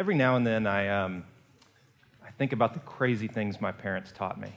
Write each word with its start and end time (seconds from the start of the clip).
every 0.00 0.14
now 0.14 0.34
and 0.34 0.46
then 0.46 0.66
I, 0.66 0.88
um, 0.88 1.24
I 2.26 2.30
think 2.30 2.54
about 2.54 2.72
the 2.72 2.80
crazy 2.80 3.28
things 3.28 3.60
my 3.60 3.70
parents 3.70 4.10
taught 4.10 4.40
me. 4.40 4.48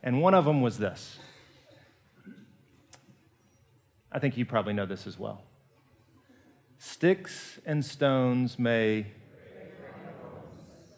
And 0.00 0.22
one 0.22 0.32
of 0.34 0.44
them 0.44 0.60
was 0.60 0.78
this. 0.78 1.18
I 4.12 4.20
think 4.20 4.36
you 4.36 4.46
probably 4.46 4.74
know 4.74 4.86
this 4.86 5.08
as 5.08 5.18
well. 5.18 5.42
Sticks 6.78 7.58
and 7.66 7.84
stones 7.84 8.56
may, 8.56 9.08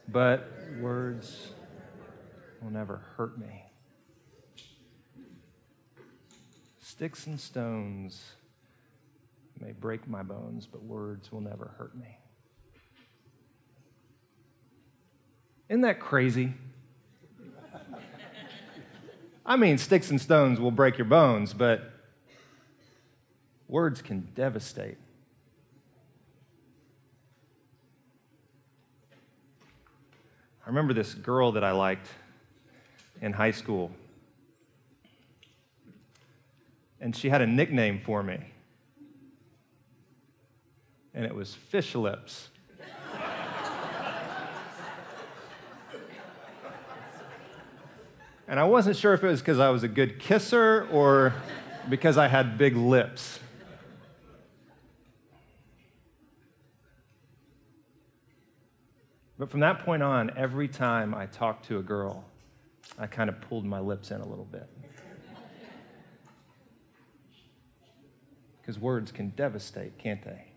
but 0.06 0.52
words 0.82 1.54
will 2.60 2.70
never 2.70 3.00
hurt 3.16 3.38
me. 3.38 3.64
Sticks 6.78 7.26
and 7.26 7.40
stones 7.40 8.34
may 9.60 9.72
break 9.72 10.08
my 10.08 10.22
bones, 10.22 10.66
but 10.66 10.82
words 10.82 11.30
will 11.30 11.40
never 11.40 11.74
hurt 11.78 11.96
me. 11.96 12.18
Isn't 15.68 15.82
that 15.82 16.00
crazy? 16.00 16.54
I 19.44 19.56
mean, 19.56 19.78
sticks 19.78 20.10
and 20.10 20.20
stones 20.20 20.60
will 20.60 20.70
break 20.70 20.98
your 20.98 21.06
bones, 21.06 21.52
but 21.52 21.92
words 23.68 24.02
can 24.02 24.28
devastate. 24.34 24.98
I 30.64 30.68
remember 30.68 30.92
this 30.92 31.14
girl 31.14 31.52
that 31.52 31.64
I 31.64 31.72
liked 31.72 32.08
in 33.20 33.32
high 33.32 33.50
school. 33.50 33.90
And 37.00 37.16
she 37.16 37.28
had 37.28 37.40
a 37.40 37.46
nickname 37.46 38.00
for 38.00 38.22
me. 38.22 38.38
And 41.20 41.26
it 41.26 41.34
was 41.34 41.54
Fish 41.54 41.94
Lips. 41.94 42.48
and 48.48 48.58
I 48.58 48.64
wasn't 48.64 48.96
sure 48.96 49.12
if 49.12 49.22
it 49.22 49.26
was 49.26 49.40
because 49.40 49.58
I 49.58 49.68
was 49.68 49.82
a 49.82 49.88
good 49.88 50.18
kisser 50.18 50.88
or 50.90 51.34
because 51.90 52.16
I 52.16 52.26
had 52.26 52.56
big 52.56 52.74
lips. 52.74 53.38
But 59.38 59.50
from 59.50 59.60
that 59.60 59.80
point 59.80 60.02
on, 60.02 60.30
every 60.38 60.68
time 60.68 61.14
I 61.14 61.26
talked 61.26 61.66
to 61.66 61.76
a 61.76 61.82
girl, 61.82 62.24
I 62.98 63.06
kind 63.06 63.28
of 63.28 63.38
pulled 63.42 63.66
my 63.66 63.80
lips 63.80 64.10
in 64.10 64.22
a 64.22 64.26
little 64.26 64.46
bit. 64.46 64.70
Because 68.62 68.78
words 68.78 69.12
can 69.12 69.28
devastate, 69.36 69.98
can't 69.98 70.24
they? 70.24 70.49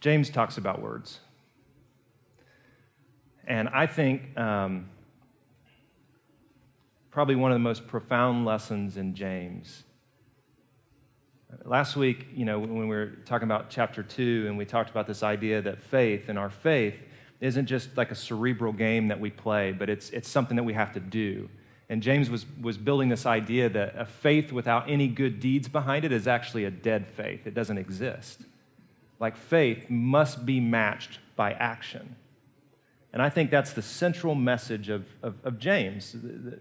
James 0.00 0.30
talks 0.30 0.56
about 0.58 0.80
words. 0.80 1.20
And 3.46 3.68
I 3.68 3.86
think 3.86 4.36
um, 4.38 4.88
probably 7.10 7.36
one 7.36 7.50
of 7.50 7.56
the 7.56 7.60
most 7.60 7.86
profound 7.86 8.44
lessons 8.44 8.96
in 8.96 9.14
James 9.14 9.84
Last 11.64 11.96
week, 11.96 12.28
you 12.34 12.44
know, 12.44 12.58
when 12.58 12.88
we 12.88 12.96
were 12.96 13.12
talking 13.24 13.44
about 13.44 13.70
chapter 13.70 14.02
two, 14.02 14.44
and 14.46 14.56
we 14.56 14.64
talked 14.64 14.90
about 14.90 15.06
this 15.06 15.22
idea 15.22 15.60
that 15.62 15.82
faith 15.82 16.28
and 16.28 16.38
our 16.38 16.50
faith 16.50 16.94
isn't 17.40 17.66
just 17.66 17.96
like 17.96 18.10
a 18.10 18.14
cerebral 18.14 18.72
game 18.72 19.08
that 19.08 19.18
we 19.18 19.30
play, 19.30 19.72
but 19.72 19.90
it's, 19.90 20.10
it's 20.10 20.28
something 20.28 20.56
that 20.56 20.62
we 20.62 20.74
have 20.74 20.92
to 20.92 21.00
do. 21.00 21.48
And 21.88 22.02
James 22.02 22.30
was, 22.30 22.46
was 22.60 22.78
building 22.78 23.08
this 23.08 23.26
idea 23.26 23.68
that 23.68 23.96
a 23.98 24.04
faith 24.04 24.52
without 24.52 24.88
any 24.88 25.08
good 25.08 25.40
deeds 25.40 25.66
behind 25.66 26.04
it 26.04 26.12
is 26.12 26.28
actually 26.28 26.64
a 26.64 26.70
dead 26.70 27.06
faith, 27.08 27.46
it 27.46 27.54
doesn't 27.54 27.78
exist. 27.78 28.42
Like 29.20 29.36
faith 29.36 29.88
must 29.88 30.44
be 30.44 30.58
matched 30.58 31.20
by 31.36 31.52
action. 31.52 32.16
And 33.12 33.20
I 33.20 33.28
think 33.28 33.50
that's 33.50 33.72
the 33.72 33.82
central 33.82 34.34
message 34.34 34.88
of, 34.88 35.04
of, 35.22 35.34
of 35.44 35.58
James. 35.58 36.12
The, 36.12 36.58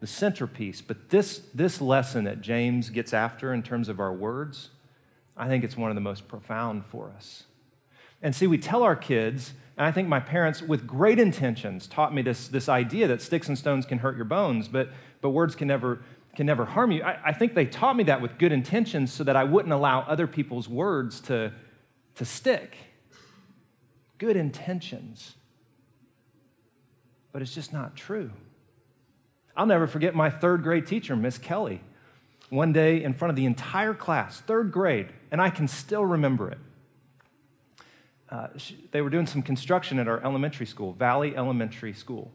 the, 0.00 0.06
centerpiece. 0.06 0.80
But 0.80 1.10
this, 1.10 1.42
this 1.54 1.80
lesson 1.80 2.24
that 2.24 2.40
James 2.40 2.90
gets 2.90 3.12
after 3.12 3.54
in 3.54 3.62
terms 3.62 3.88
of 3.88 4.00
our 4.00 4.12
words, 4.12 4.70
I 5.36 5.46
think 5.46 5.62
it's 5.62 5.76
one 5.76 5.92
of 5.92 5.94
the 5.94 6.00
most 6.00 6.26
profound 6.26 6.84
for 6.86 7.12
us. 7.16 7.44
And 8.20 8.34
see, 8.34 8.48
we 8.48 8.58
tell 8.58 8.82
our 8.82 8.96
kids, 8.96 9.52
and 9.76 9.86
I 9.86 9.92
think 9.92 10.08
my 10.08 10.18
parents, 10.18 10.60
with 10.60 10.88
great 10.88 11.20
intentions, 11.20 11.86
taught 11.86 12.12
me 12.12 12.20
this, 12.20 12.48
this 12.48 12.68
idea 12.68 13.06
that 13.06 13.22
sticks 13.22 13.46
and 13.46 13.56
stones 13.56 13.86
can 13.86 13.98
hurt 13.98 14.16
your 14.16 14.24
bones, 14.24 14.66
but, 14.66 14.88
but 15.20 15.30
words 15.30 15.54
can 15.54 15.68
never, 15.68 16.02
can 16.34 16.46
never 16.46 16.64
harm 16.64 16.90
you. 16.90 17.04
I, 17.04 17.18
I 17.26 17.32
think 17.32 17.54
they 17.54 17.66
taught 17.66 17.94
me 17.94 18.02
that 18.04 18.20
with 18.20 18.38
good 18.38 18.50
intentions 18.50 19.12
so 19.12 19.22
that 19.22 19.36
I 19.36 19.44
wouldn't 19.44 19.72
allow 19.72 20.00
other 20.00 20.26
people's 20.26 20.68
words 20.68 21.20
to, 21.22 21.52
to 22.16 22.24
stick. 22.24 22.76
Good 24.18 24.36
intentions. 24.36 25.34
But 27.32 27.42
it's 27.42 27.54
just 27.54 27.72
not 27.72 27.96
true. 27.96 28.30
I'll 29.56 29.66
never 29.66 29.86
forget 29.86 30.14
my 30.14 30.30
third 30.30 30.62
grade 30.62 30.86
teacher, 30.86 31.16
Miss 31.16 31.38
Kelly, 31.38 31.80
one 32.50 32.72
day 32.72 33.02
in 33.02 33.14
front 33.14 33.30
of 33.30 33.36
the 33.36 33.44
entire 33.44 33.94
class, 33.94 34.40
third 34.40 34.72
grade, 34.72 35.08
and 35.30 35.40
I 35.40 35.50
can 35.50 35.68
still 35.68 36.04
remember 36.04 36.50
it. 36.50 36.58
Uh, 38.30 38.48
she, 38.56 38.88
they 38.92 39.02
were 39.02 39.10
doing 39.10 39.26
some 39.26 39.42
construction 39.42 39.98
at 39.98 40.08
our 40.08 40.24
elementary 40.24 40.64
school, 40.64 40.94
Valley 40.94 41.36
Elementary 41.36 41.92
School 41.92 42.32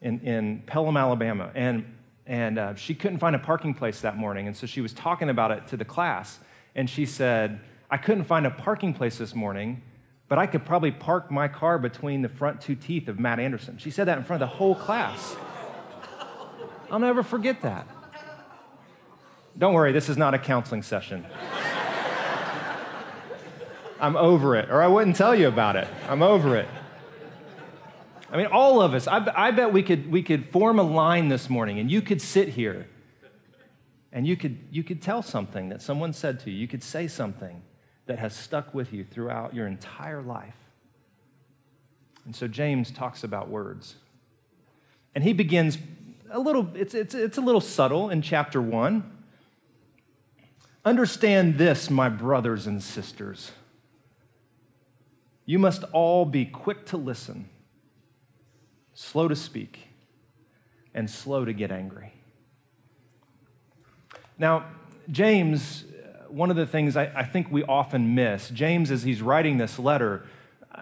in, 0.00 0.20
in 0.20 0.62
Pelham, 0.66 0.96
Alabama. 0.96 1.50
And, 1.54 1.84
and 2.26 2.58
uh, 2.58 2.74
she 2.76 2.94
couldn't 2.94 3.18
find 3.18 3.34
a 3.34 3.40
parking 3.40 3.74
place 3.74 4.00
that 4.02 4.16
morning. 4.16 4.46
And 4.46 4.56
so 4.56 4.68
she 4.68 4.80
was 4.80 4.92
talking 4.92 5.30
about 5.30 5.50
it 5.50 5.66
to 5.68 5.76
the 5.76 5.84
class. 5.84 6.38
And 6.76 6.88
she 6.88 7.06
said, 7.06 7.60
I 7.92 7.98
couldn't 7.98 8.24
find 8.24 8.46
a 8.46 8.50
parking 8.50 8.94
place 8.94 9.18
this 9.18 9.34
morning, 9.34 9.82
but 10.26 10.38
I 10.38 10.46
could 10.46 10.64
probably 10.64 10.90
park 10.90 11.30
my 11.30 11.46
car 11.46 11.78
between 11.78 12.22
the 12.22 12.28
front 12.30 12.62
two 12.62 12.74
teeth 12.74 13.06
of 13.06 13.20
Matt 13.20 13.38
Anderson. 13.38 13.76
She 13.76 13.90
said 13.90 14.08
that 14.08 14.16
in 14.16 14.24
front 14.24 14.42
of 14.42 14.48
the 14.48 14.56
whole 14.56 14.74
class. 14.74 15.36
I'll 16.90 16.98
never 16.98 17.22
forget 17.22 17.60
that. 17.60 17.86
Don't 19.58 19.74
worry, 19.74 19.92
this 19.92 20.08
is 20.08 20.16
not 20.16 20.32
a 20.32 20.38
counseling 20.38 20.82
session. 20.82 21.26
I'm 24.00 24.16
over 24.16 24.56
it, 24.56 24.70
or 24.70 24.80
I 24.80 24.86
wouldn't 24.86 25.16
tell 25.16 25.34
you 25.34 25.48
about 25.48 25.76
it. 25.76 25.86
I'm 26.08 26.22
over 26.22 26.56
it. 26.56 26.68
I 28.30 28.38
mean, 28.38 28.46
all 28.46 28.80
of 28.80 28.94
us, 28.94 29.06
I, 29.06 29.30
I, 29.36 29.50
bet 29.50 29.70
we 29.70 29.82
could, 29.82 30.10
we 30.10 30.22
could 30.22 30.46
form 30.46 30.78
a 30.78 30.82
line 30.82 31.28
this 31.28 31.50
morning 31.50 31.78
and 31.78 31.90
you 31.90 32.00
could 32.00 32.22
sit 32.22 32.48
here 32.48 32.88
and 34.10 34.26
you 34.26 34.38
could, 34.38 34.56
you 34.70 34.82
could 34.82 35.02
tell 35.02 35.22
something 35.22 35.68
that 35.68 35.82
someone 35.82 36.14
said 36.14 36.40
to 36.40 36.50
you. 36.50 36.56
You 36.56 36.68
could 36.68 36.82
say 36.82 37.06
something 37.06 37.62
that 38.06 38.18
has 38.18 38.34
stuck 38.34 38.74
with 38.74 38.92
you 38.92 39.04
throughout 39.04 39.54
your 39.54 39.66
entire 39.66 40.22
life. 40.22 40.56
And 42.24 42.34
so 42.34 42.48
James 42.48 42.90
talks 42.90 43.24
about 43.24 43.48
words. 43.48 43.96
And 45.14 45.22
he 45.24 45.32
begins 45.32 45.78
a 46.30 46.38
little, 46.38 46.68
it's, 46.74 46.94
it's, 46.94 47.14
it's 47.14 47.38
a 47.38 47.40
little 47.40 47.60
subtle 47.60 48.10
in 48.10 48.22
chapter 48.22 48.60
one. 48.60 49.18
Understand 50.84 51.58
this, 51.58 51.90
my 51.90 52.08
brothers 52.08 52.66
and 52.66 52.82
sisters. 52.82 53.52
You 55.44 55.58
must 55.58 55.84
all 55.92 56.24
be 56.24 56.44
quick 56.44 56.86
to 56.86 56.96
listen, 56.96 57.48
slow 58.94 59.28
to 59.28 59.36
speak, 59.36 59.88
and 60.94 61.10
slow 61.10 61.44
to 61.44 61.52
get 61.52 61.70
angry. 61.70 62.14
Now, 64.38 64.66
James, 65.10 65.84
one 66.32 66.50
of 66.50 66.56
the 66.56 66.66
things 66.66 66.96
I, 66.96 67.12
I 67.14 67.24
think 67.24 67.50
we 67.50 67.62
often 67.64 68.14
miss, 68.14 68.48
James, 68.50 68.90
as 68.90 69.02
he's 69.02 69.22
writing 69.22 69.58
this 69.58 69.78
letter, 69.78 70.24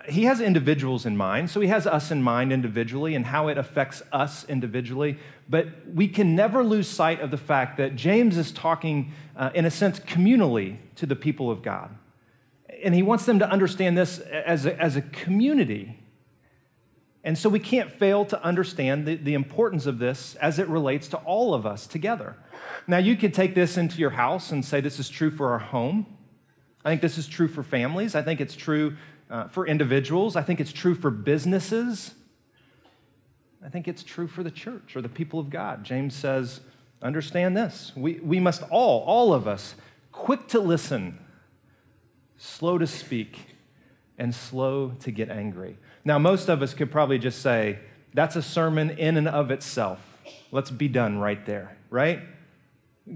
he 0.09 0.25
has 0.25 0.41
individuals 0.41 1.05
in 1.05 1.17
mind, 1.17 1.51
so 1.51 1.61
he 1.61 1.69
has 1.69 1.87
us 1.87 2.11
in 2.11 2.23
mind 2.23 2.53
individually 2.53 3.15
and 3.15 3.27
how 3.27 3.49
it 3.49 3.59
affects 3.59 4.03
us 4.13 4.45
individually. 4.49 5.19
But 5.49 5.67
we 5.93 6.07
can 6.07 6.37
never 6.37 6.63
lose 6.63 6.87
sight 6.89 7.21
of 7.21 7.31
the 7.31 7.37
fact 7.37 7.77
that 7.79 7.97
James 7.97 8.37
is 8.37 8.53
talking, 8.53 9.13
uh, 9.37 9.51
in 9.55 9.65
a 9.65 9.71
sense, 9.71 9.99
communally 9.99 10.77
to 10.97 11.07
the 11.07 11.17
people 11.17 11.51
of 11.51 11.63
God. 11.63 11.91
And 12.83 12.95
he 12.95 13.03
wants 13.03 13.27
them 13.27 13.41
to 13.41 13.51
understand 13.51 13.99
this 13.99 14.21
as 14.21 14.65
a, 14.65 14.81
as 14.81 14.97
a 14.97 15.03
community. 15.03 15.99
And 17.23 17.37
so 17.37 17.49
we 17.49 17.59
can't 17.59 17.93
fail 17.93 18.25
to 18.27 18.43
understand 18.43 19.07
the, 19.07 19.17
the 19.17 19.35
importance 19.35 19.87
of 19.87 19.99
this 19.99 20.37
as 20.37 20.59
it 20.59 20.69
relates 20.69 21.07
to 21.09 21.19
all 21.19 21.53
of 21.53 21.67
us 21.67 21.87
together. 21.87 22.37
Now, 22.87 22.99
you 22.99 23.17
could 23.17 23.35
take 23.35 23.55
this 23.55 23.77
into 23.77 23.99
your 23.99 24.11
house 24.11 24.53
and 24.53 24.65
say 24.65 24.81
this 24.81 24.99
is 24.99 25.09
true 25.09 25.31
for 25.31 25.53
our 25.53 25.59
home. 25.59 26.07
I 26.85 26.89
think 26.91 27.03
this 27.03 27.19
is 27.19 27.29
true 27.29 27.49
for 27.49 27.63
families. 27.63 28.15
I 28.15 28.23
think 28.23 28.41
it's 28.41 28.57
true 28.57 28.97
uh, 29.31 29.49
for 29.49 29.67
individuals. 29.67 30.35
I 30.35 30.43
think 30.43 30.61
it's 30.61 30.73
true 30.73 30.95
for 30.95 31.11
businesses. 31.11 32.15
I 33.63 33.69
think 33.69 33.87
it's 33.87 34.03
true 34.03 34.27
for 34.27 34.43
the 34.43 34.51
church 34.51 34.97
or 34.97 35.03
the 35.03 35.09
people 35.11 35.39
of 35.39 35.51
God. 35.51 35.85
James 35.85 36.15
says, 36.15 36.61
understand 37.03 37.55
this. 37.55 37.93
We, 37.95 38.15
we 38.21 38.41
must 38.41 38.63
all, 38.71 39.03
all 39.05 39.35
of 39.35 39.47
us, 39.47 39.75
quick 40.11 40.49
to 40.49 40.61
listen, 40.61 41.19
slow 42.39 42.79
to 42.79 42.87
speak, 42.87 43.39
and 44.17 44.35
slow 44.35 44.93
to 45.01 45.11
get 45.11 45.29
angry. 45.29 45.77
Now, 46.05 46.19
most 46.19 46.49
of 46.49 46.63
us 46.63 46.75
could 46.75 46.91
probably 46.91 47.19
just 47.19 47.43
say, 47.43 47.79
that's 48.15 48.37
a 48.37 48.43
sermon 48.43 48.91
in 48.91 49.17
and 49.17 49.29
of 49.29 49.51
itself. 49.51 50.01
Let's 50.51 50.71
be 50.71 50.89
done 50.89 51.19
right 51.19 51.45
there, 51.47 51.77
right? 51.91 52.21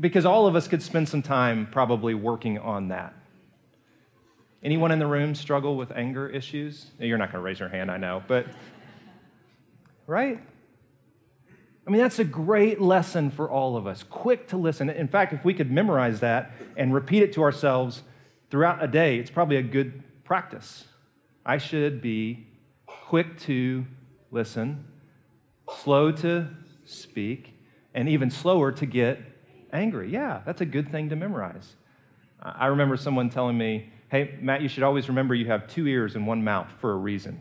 Because 0.00 0.24
all 0.24 0.46
of 0.46 0.54
us 0.54 0.68
could 0.68 0.82
spend 0.82 1.08
some 1.08 1.22
time 1.22 1.68
probably 1.70 2.14
working 2.14 2.58
on 2.58 2.88
that. 2.88 3.14
Anyone 4.62 4.92
in 4.92 4.98
the 4.98 5.06
room 5.06 5.34
struggle 5.34 5.76
with 5.76 5.90
anger 5.92 6.28
issues? 6.28 6.86
You're 6.98 7.18
not 7.18 7.32
going 7.32 7.42
to 7.42 7.44
raise 7.44 7.60
your 7.60 7.68
hand, 7.68 7.90
I 7.90 7.96
know, 7.96 8.22
but 8.26 8.46
right? 10.06 10.40
I 11.86 11.90
mean, 11.90 12.00
that's 12.00 12.18
a 12.18 12.24
great 12.24 12.80
lesson 12.80 13.30
for 13.30 13.50
all 13.50 13.76
of 13.76 13.86
us. 13.86 14.02
Quick 14.02 14.48
to 14.48 14.56
listen. 14.56 14.88
In 14.88 15.08
fact, 15.08 15.34
if 15.34 15.44
we 15.44 15.52
could 15.52 15.70
memorize 15.70 16.20
that 16.20 16.52
and 16.76 16.94
repeat 16.94 17.22
it 17.22 17.32
to 17.34 17.42
ourselves 17.42 18.02
throughout 18.50 18.82
a 18.82 18.86
day, 18.86 19.18
it's 19.18 19.30
probably 19.30 19.56
a 19.56 19.62
good 19.62 20.02
practice. 20.24 20.84
I 21.44 21.58
should 21.58 22.00
be 22.00 22.46
quick 23.14 23.38
to 23.38 23.86
listen, 24.32 24.84
slow 25.82 26.10
to 26.10 26.48
speak, 26.84 27.56
and 27.94 28.08
even 28.08 28.28
slower 28.28 28.72
to 28.72 28.86
get 28.86 29.20
angry. 29.72 30.10
Yeah, 30.10 30.42
that's 30.44 30.60
a 30.60 30.64
good 30.64 30.90
thing 30.90 31.10
to 31.10 31.14
memorize. 31.14 31.76
I 32.42 32.66
remember 32.66 32.96
someone 32.96 33.30
telling 33.30 33.56
me, 33.56 33.92
hey, 34.08 34.36
Matt, 34.40 34.62
you 34.62 34.68
should 34.68 34.82
always 34.82 35.06
remember 35.06 35.32
you 35.32 35.46
have 35.46 35.68
two 35.68 35.86
ears 35.86 36.16
and 36.16 36.26
one 36.26 36.42
mouth 36.42 36.66
for 36.80 36.90
a 36.90 36.96
reason. 36.96 37.40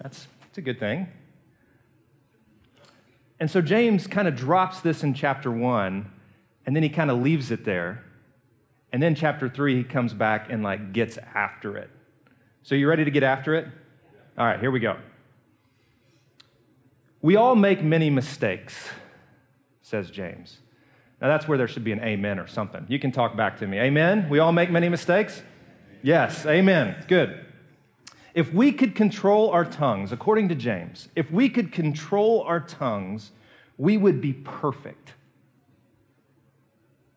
That's, 0.00 0.28
that's 0.42 0.58
a 0.58 0.62
good 0.62 0.78
thing. 0.78 1.08
And 3.40 3.50
so 3.50 3.60
James 3.60 4.06
kind 4.06 4.28
of 4.28 4.36
drops 4.36 4.78
this 4.78 5.02
in 5.02 5.12
chapter 5.12 5.50
one, 5.50 6.08
and 6.66 6.76
then 6.76 6.84
he 6.84 6.88
kind 6.88 7.10
of 7.10 7.20
leaves 7.20 7.50
it 7.50 7.64
there. 7.64 8.04
And 8.92 9.02
then 9.02 9.16
chapter 9.16 9.48
three, 9.48 9.74
he 9.74 9.82
comes 9.82 10.14
back 10.14 10.52
and 10.52 10.62
like 10.62 10.92
gets 10.92 11.18
after 11.34 11.76
it. 11.76 11.90
So 12.62 12.76
you 12.76 12.88
ready 12.88 13.04
to 13.04 13.10
get 13.10 13.24
after 13.24 13.56
it? 13.56 13.66
All 14.38 14.46
right, 14.46 14.58
here 14.58 14.70
we 14.70 14.80
go. 14.80 14.96
We 17.20 17.36
all 17.36 17.54
make 17.54 17.82
many 17.82 18.10
mistakes, 18.10 18.88
says 19.82 20.10
James. 20.10 20.58
Now 21.20 21.28
that's 21.28 21.46
where 21.46 21.56
there 21.56 21.68
should 21.68 21.84
be 21.84 21.92
an 21.92 22.00
amen 22.00 22.38
or 22.38 22.46
something. 22.46 22.84
You 22.88 22.98
can 22.98 23.12
talk 23.12 23.36
back 23.36 23.58
to 23.58 23.66
me. 23.66 23.78
Amen? 23.78 24.28
We 24.28 24.38
all 24.40 24.52
make 24.52 24.70
many 24.70 24.88
mistakes? 24.88 25.42
Yes, 26.02 26.46
amen. 26.46 27.04
Good. 27.06 27.46
If 28.34 28.52
we 28.52 28.72
could 28.72 28.94
control 28.94 29.50
our 29.50 29.64
tongues, 29.64 30.10
according 30.10 30.48
to 30.48 30.54
James, 30.54 31.08
if 31.14 31.30
we 31.30 31.48
could 31.48 31.70
control 31.70 32.42
our 32.42 32.60
tongues, 32.60 33.30
we 33.76 33.96
would 33.96 34.20
be 34.20 34.32
perfect 34.32 35.12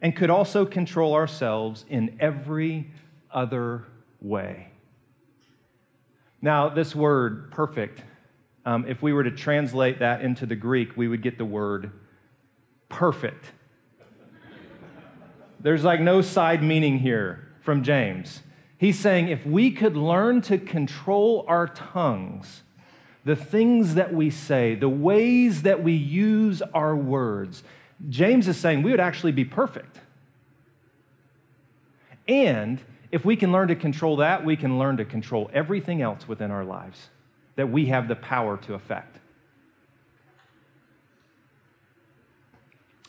and 0.01 0.15
could 0.15 0.29
also 0.29 0.65
control 0.65 1.13
ourselves 1.13 1.85
in 1.89 2.18
every 2.19 2.91
other 3.31 3.85
way. 4.21 4.68
Now, 6.45 6.69
this 6.69 6.94
word, 6.94 7.50
perfect, 7.50 8.03
um, 8.68 8.86
if 8.88 9.01
we 9.01 9.13
were 9.13 9.24
to 9.24 9.31
translate 9.31 9.97
that 9.97 10.21
into 10.21 10.45
the 10.45 10.56
Greek, 10.56 10.95
we 10.95 11.07
would 11.07 11.24
get 11.24 11.39
the 11.39 11.44
word 11.44 11.92
perfect. 12.88 13.51
There's 15.59 15.83
like 15.83 16.01
no 16.01 16.21
side 16.21 16.62
meaning 16.62 17.00
here 17.00 17.47
from 17.62 17.81
James. 17.81 18.44
He's 18.77 19.00
saying 19.00 19.30
if 19.30 19.44
we 19.44 19.71
could 19.71 19.97
learn 19.97 20.42
to 20.42 20.59
control 20.59 21.45
our 21.47 21.65
tongues, 21.65 22.62
the 23.24 23.36
things 23.36 23.95
that 23.95 24.13
we 24.13 24.30
say, 24.30 24.75
the 24.75 24.88
ways 24.88 25.63
that 25.63 25.81
we 25.81 25.94
use 25.94 26.62
our 26.75 26.95
words, 26.95 27.63
James 28.07 28.47
is 28.47 28.56
saying 28.56 28.83
we 28.83 28.92
would 28.92 29.00
actually 29.00 29.31
be 29.31 29.45
perfect. 29.45 30.00
And 32.27 32.83
if 33.12 33.25
we 33.25 33.36
can 33.36 33.52
learn 33.52 33.68
to 33.69 33.75
control 33.75 34.18
that, 34.18 34.44
we 34.44 34.56
can 34.56 34.78
learn 34.80 34.98
to 34.98 35.06
control 35.06 35.50
everything 35.54 36.02
else 36.02 36.28
within 36.28 36.52
our 36.52 36.66
lives 36.66 37.10
that 37.56 37.69
we 37.69 37.86
have 37.88 38.07
the 38.07 38.16
power 38.16 38.57
to 38.57 38.74
affect. 38.74 39.19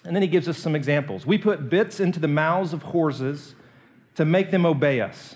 And 0.04 0.14
then 0.14 0.22
he 0.22 0.28
gives 0.28 0.48
us 0.48 0.56
some 0.58 0.76
examples. 0.76 1.26
We 1.26 1.36
put 1.36 1.68
bits 1.68 1.98
into 1.98 2.20
the 2.20 2.28
mouths 2.28 2.72
of 2.72 2.82
horses 2.82 3.56
to 4.14 4.24
make 4.24 4.52
them 4.52 4.64
obey 4.64 5.00
us 5.00 5.34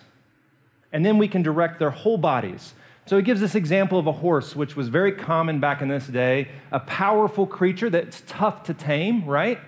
and 0.93 1.05
then 1.05 1.19
we 1.19 1.29
can 1.29 1.43
direct 1.43 1.79
their 1.79 1.91
whole 1.91 2.19
bodies. 2.19 2.75
So 3.07 3.17
he 3.17 3.23
gives 3.23 3.41
this 3.41 3.55
example 3.55 3.99
of 3.99 4.07
a 4.07 4.13
horse, 4.13 4.55
which 4.55 4.77
was 4.77 4.89
very 4.89 5.13
common 5.13 5.61
back 5.61 5.83
in 5.83 5.89
this 5.89 6.07
day, 6.07 6.49
a 6.71 6.81
powerful 6.81 7.47
creature 7.47 7.91
that's 7.91 8.23
tough 8.27 8.65
to 8.65 8.75
tame, 8.75 9.25
right? 9.25 9.59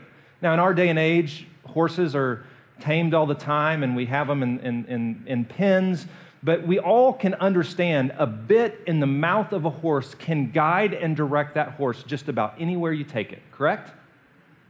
Now, 0.40 0.52
in 0.54 0.60
our 0.60 0.74
day 0.74 0.88
and 0.88 0.98
age, 0.98 1.46
horses 1.66 2.14
are 2.14 2.44
tamed 2.82 3.14
all 3.14 3.26
the 3.26 3.34
time 3.34 3.82
and 3.82 3.94
we 3.94 4.06
have 4.06 4.26
them 4.26 4.42
in, 4.42 4.58
in, 4.60 4.84
in, 4.86 5.24
in 5.26 5.44
pens, 5.44 6.06
but 6.42 6.66
we 6.66 6.80
all 6.80 7.12
can 7.12 7.34
understand 7.34 8.12
a 8.18 8.26
bit 8.26 8.80
in 8.86 8.98
the 8.98 9.06
mouth 9.06 9.52
of 9.52 9.64
a 9.64 9.70
horse 9.70 10.14
can 10.16 10.50
guide 10.50 10.92
and 10.92 11.14
direct 11.14 11.54
that 11.54 11.70
horse 11.72 12.02
just 12.02 12.28
about 12.28 12.54
anywhere 12.58 12.92
you 12.92 13.04
take 13.04 13.32
it, 13.32 13.40
correct? 13.52 13.92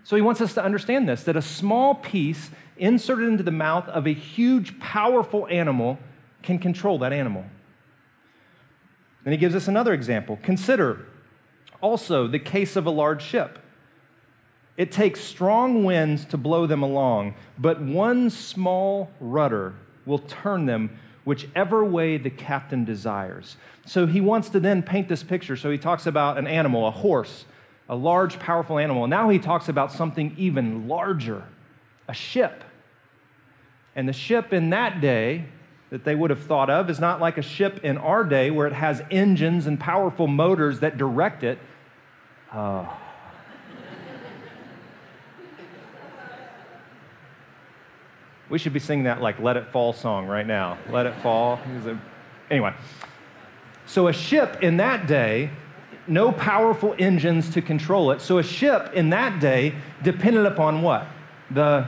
So 0.05 0.17
he 0.17 0.23
wants 0.23 0.41
us 0.43 0.53
to 0.55 0.63
understand 0.63 1.09
this 1.09 1.23
that 1.25 1.37
a 1.37 1.43
small 1.43 1.95
piece 1.95 2.51
inserted 2.77 3.29
into 3.29 3.43
the 3.43 3.51
mouth 3.51 3.89
of 3.89 4.07
a 4.07 4.13
huge, 4.13 4.79
powerful 4.79 5.47
animal 5.49 5.99
can 6.43 6.59
control 6.59 6.99
that 6.99 7.13
animal. 7.13 7.45
Then 9.25 9.33
he 9.33 9.39
gives 9.39 9.55
us 9.55 9.69
another 9.69 9.95
example. 9.95 10.39
Consider 10.43 11.07
also 11.81 12.27
the 12.27 12.39
case 12.39 12.77
of 12.77 12.87
a 12.87 12.91
large 12.91 13.23
ship. 13.23 13.59
It 14.77 14.91
takes 14.91 15.21
strong 15.21 15.85
winds 15.85 16.25
to 16.27 16.37
blow 16.37 16.67
them 16.67 16.83
along, 16.83 17.35
but 17.59 17.81
one 17.81 18.31
small 18.31 19.11
rudder 19.21 19.75
will 20.07 20.19
turn 20.19 20.67
them 20.67 20.99
whichever 21.25 21.85
way 21.85 22.17
the 22.17 22.31
captain 22.31 22.85
desires. 22.85 23.57
So 23.87 24.07
he 24.07 24.21
wants 24.21 24.49
to 24.51 24.61
then 24.61 24.83
paint 24.83 25.09
this 25.09 25.23
picture. 25.23 25.57
So 25.57 25.71
he 25.71 25.79
talks 25.79 26.07
about 26.07 26.39
an 26.39 26.47
animal, 26.47 26.87
a 26.87 26.91
horse, 26.91 27.45
a 27.89 27.95
large, 27.95 28.39
powerful 28.39 28.79
animal. 28.79 29.07
Now 29.07 29.29
he 29.29 29.39
talks 29.39 29.69
about 29.69 29.93
something 29.93 30.35
even 30.37 30.89
larger, 30.89 31.45
a 32.09 32.15
ship. 32.15 32.65
And 33.95 34.09
the 34.09 34.13
ship 34.13 34.53
in 34.53 34.71
that 34.71 35.01
day 35.01 35.45
that 35.91 36.05
they 36.05 36.15
would 36.15 36.31
have 36.31 36.43
thought 36.43 36.71
of 36.71 36.89
is 36.89 36.99
not 36.99 37.21
like 37.21 37.37
a 37.37 37.43
ship 37.43 37.85
in 37.85 37.99
our 37.99 38.25
day 38.25 38.51
where 38.51 38.67
it 38.67 38.73
has 38.73 39.03
engines 39.11 39.67
and 39.67 39.79
powerful 39.79 40.27
motors 40.27 40.81
that 40.81 40.97
direct 40.97 41.45
it. 41.45 41.59
Oh. 42.55 42.97
We 48.53 48.59
should 48.59 48.75
be 48.75 48.81
singing 48.81 49.05
that 49.05 49.23
like 49.23 49.41
Let 49.41 49.57
It 49.57 49.67
Fall 49.69 49.95
song 49.95 50.27
right 50.27 50.47
now. 50.47 50.77
Let 50.91 51.07
It 51.07 51.15
Fall. 51.23 51.59
Anyway, 52.51 52.75
so 53.87 54.09
a 54.09 54.13
ship 54.13 54.63
in 54.63 54.77
that 54.77 55.07
day, 55.07 55.49
no 56.07 56.33
powerful 56.33 56.95
engines 56.99 57.49
to 57.55 57.63
control 57.63 58.11
it. 58.11 58.21
So 58.21 58.37
a 58.37 58.43
ship 58.43 58.93
in 58.93 59.09
that 59.09 59.41
day 59.41 59.75
depended 60.03 60.45
upon 60.45 60.83
what? 60.83 61.07
The, 61.51 61.87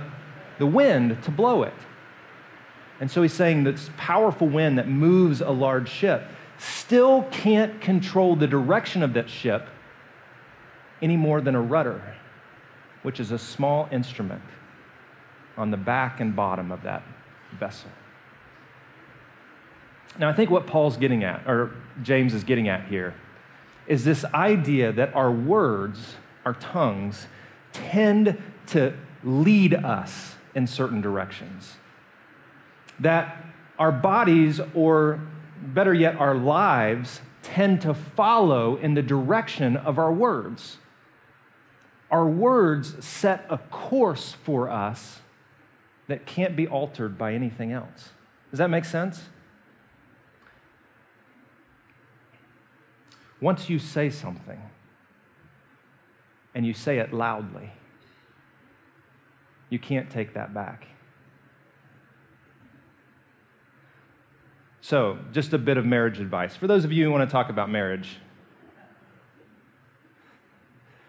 the 0.59 0.65
wind 0.65 1.23
to 1.25 1.31
blow 1.31 1.65
it. 1.65 1.75
And 2.99 3.11
so 3.11 3.21
he's 3.21 3.35
saying 3.35 3.65
this 3.65 3.91
powerful 3.99 4.49
wind 4.49 4.79
that 4.79 4.89
moves 4.89 5.43
a 5.43 5.51
large 5.51 5.91
ship 5.91 6.27
still 6.57 7.25
can't 7.25 7.79
control 7.83 8.37
the 8.37 8.47
direction 8.47 9.03
of 9.03 9.13
that 9.13 9.29
ship 9.29 9.69
any 11.03 11.19
more 11.19 11.43
than 11.43 11.55
a 11.55 11.61
rudder, 11.61 12.15
which 13.03 13.21
is 13.21 13.33
a 13.33 13.39
small 13.39 13.87
instrument 13.93 14.41
on 15.57 15.71
the 15.71 15.77
back 15.77 16.21
and 16.21 16.35
bottom 16.35 16.73
of 16.73 16.83
that 16.83 17.03
vessel. 17.59 17.91
Now, 20.19 20.29
I 20.29 20.33
think 20.33 20.51
what 20.51 20.67
Paul's 20.67 20.97
getting 20.97 21.25
at, 21.25 21.47
or 21.47 21.75
James 22.03 22.35
is 22.35 22.45
getting 22.45 22.69
at 22.69 22.87
here, 22.87 23.15
is 23.87 24.05
this 24.05 24.25
idea 24.27 24.93
that 24.93 25.15
our 25.15 25.31
words, 25.31 26.17
our 26.45 26.55
tongues, 26.55 27.27
tend 27.73 28.41
to 28.69 28.95
lead 29.23 29.75
us 29.75 30.37
in 30.55 30.67
certain 30.67 31.01
directions 31.01 31.77
that 33.01 33.45
our 33.79 33.93
bodies, 33.93 34.61
or 34.75 35.21
better 35.61 35.93
yet, 35.93 36.17
our 36.17 36.35
lives, 36.35 37.21
tend 37.43 37.81
to 37.83 37.95
follow 37.95 38.77
in 38.77 38.95
the 38.95 39.03
direction 39.03 39.77
of 39.77 39.99
our 39.99 40.13
words. 40.13 40.79
Our 42.11 42.29
words 42.29 43.05
set 43.05 43.45
a 43.51 43.59
course 43.59 44.37
for 44.45 44.71
us 44.71 45.21
that 46.07 46.27
can't 46.27 46.55
be 46.57 46.67
altered 46.67 47.17
by 47.17 47.33
anything 47.33 47.73
else. 47.73 48.11
Does 48.51 48.59
that 48.59 48.71
make 48.71 48.85
sense? 48.85 49.23
Once 53.41 53.69
you 53.69 53.79
say 53.79 54.11
something, 54.11 54.61
and 56.55 56.65
you 56.65 56.73
say 56.73 56.99
it 56.99 57.13
loudly, 57.13 57.73
you 59.71 59.79
can't 59.79 60.09
take 60.09 60.35
that 60.35 60.55
back. 60.55 60.87
So, 64.81 65.19
just 65.33 65.53
a 65.53 65.59
bit 65.59 65.77
of 65.77 65.87
marriage 65.87 66.21
advice. 66.21 66.55
For 66.55 66.67
those 66.67 66.85
of 66.85 66.93
you 66.93 67.05
who 67.05 67.11
want 67.11 67.29
to 67.29 67.33
talk 67.33 67.49
about 67.49 67.71
marriage, 67.71 68.19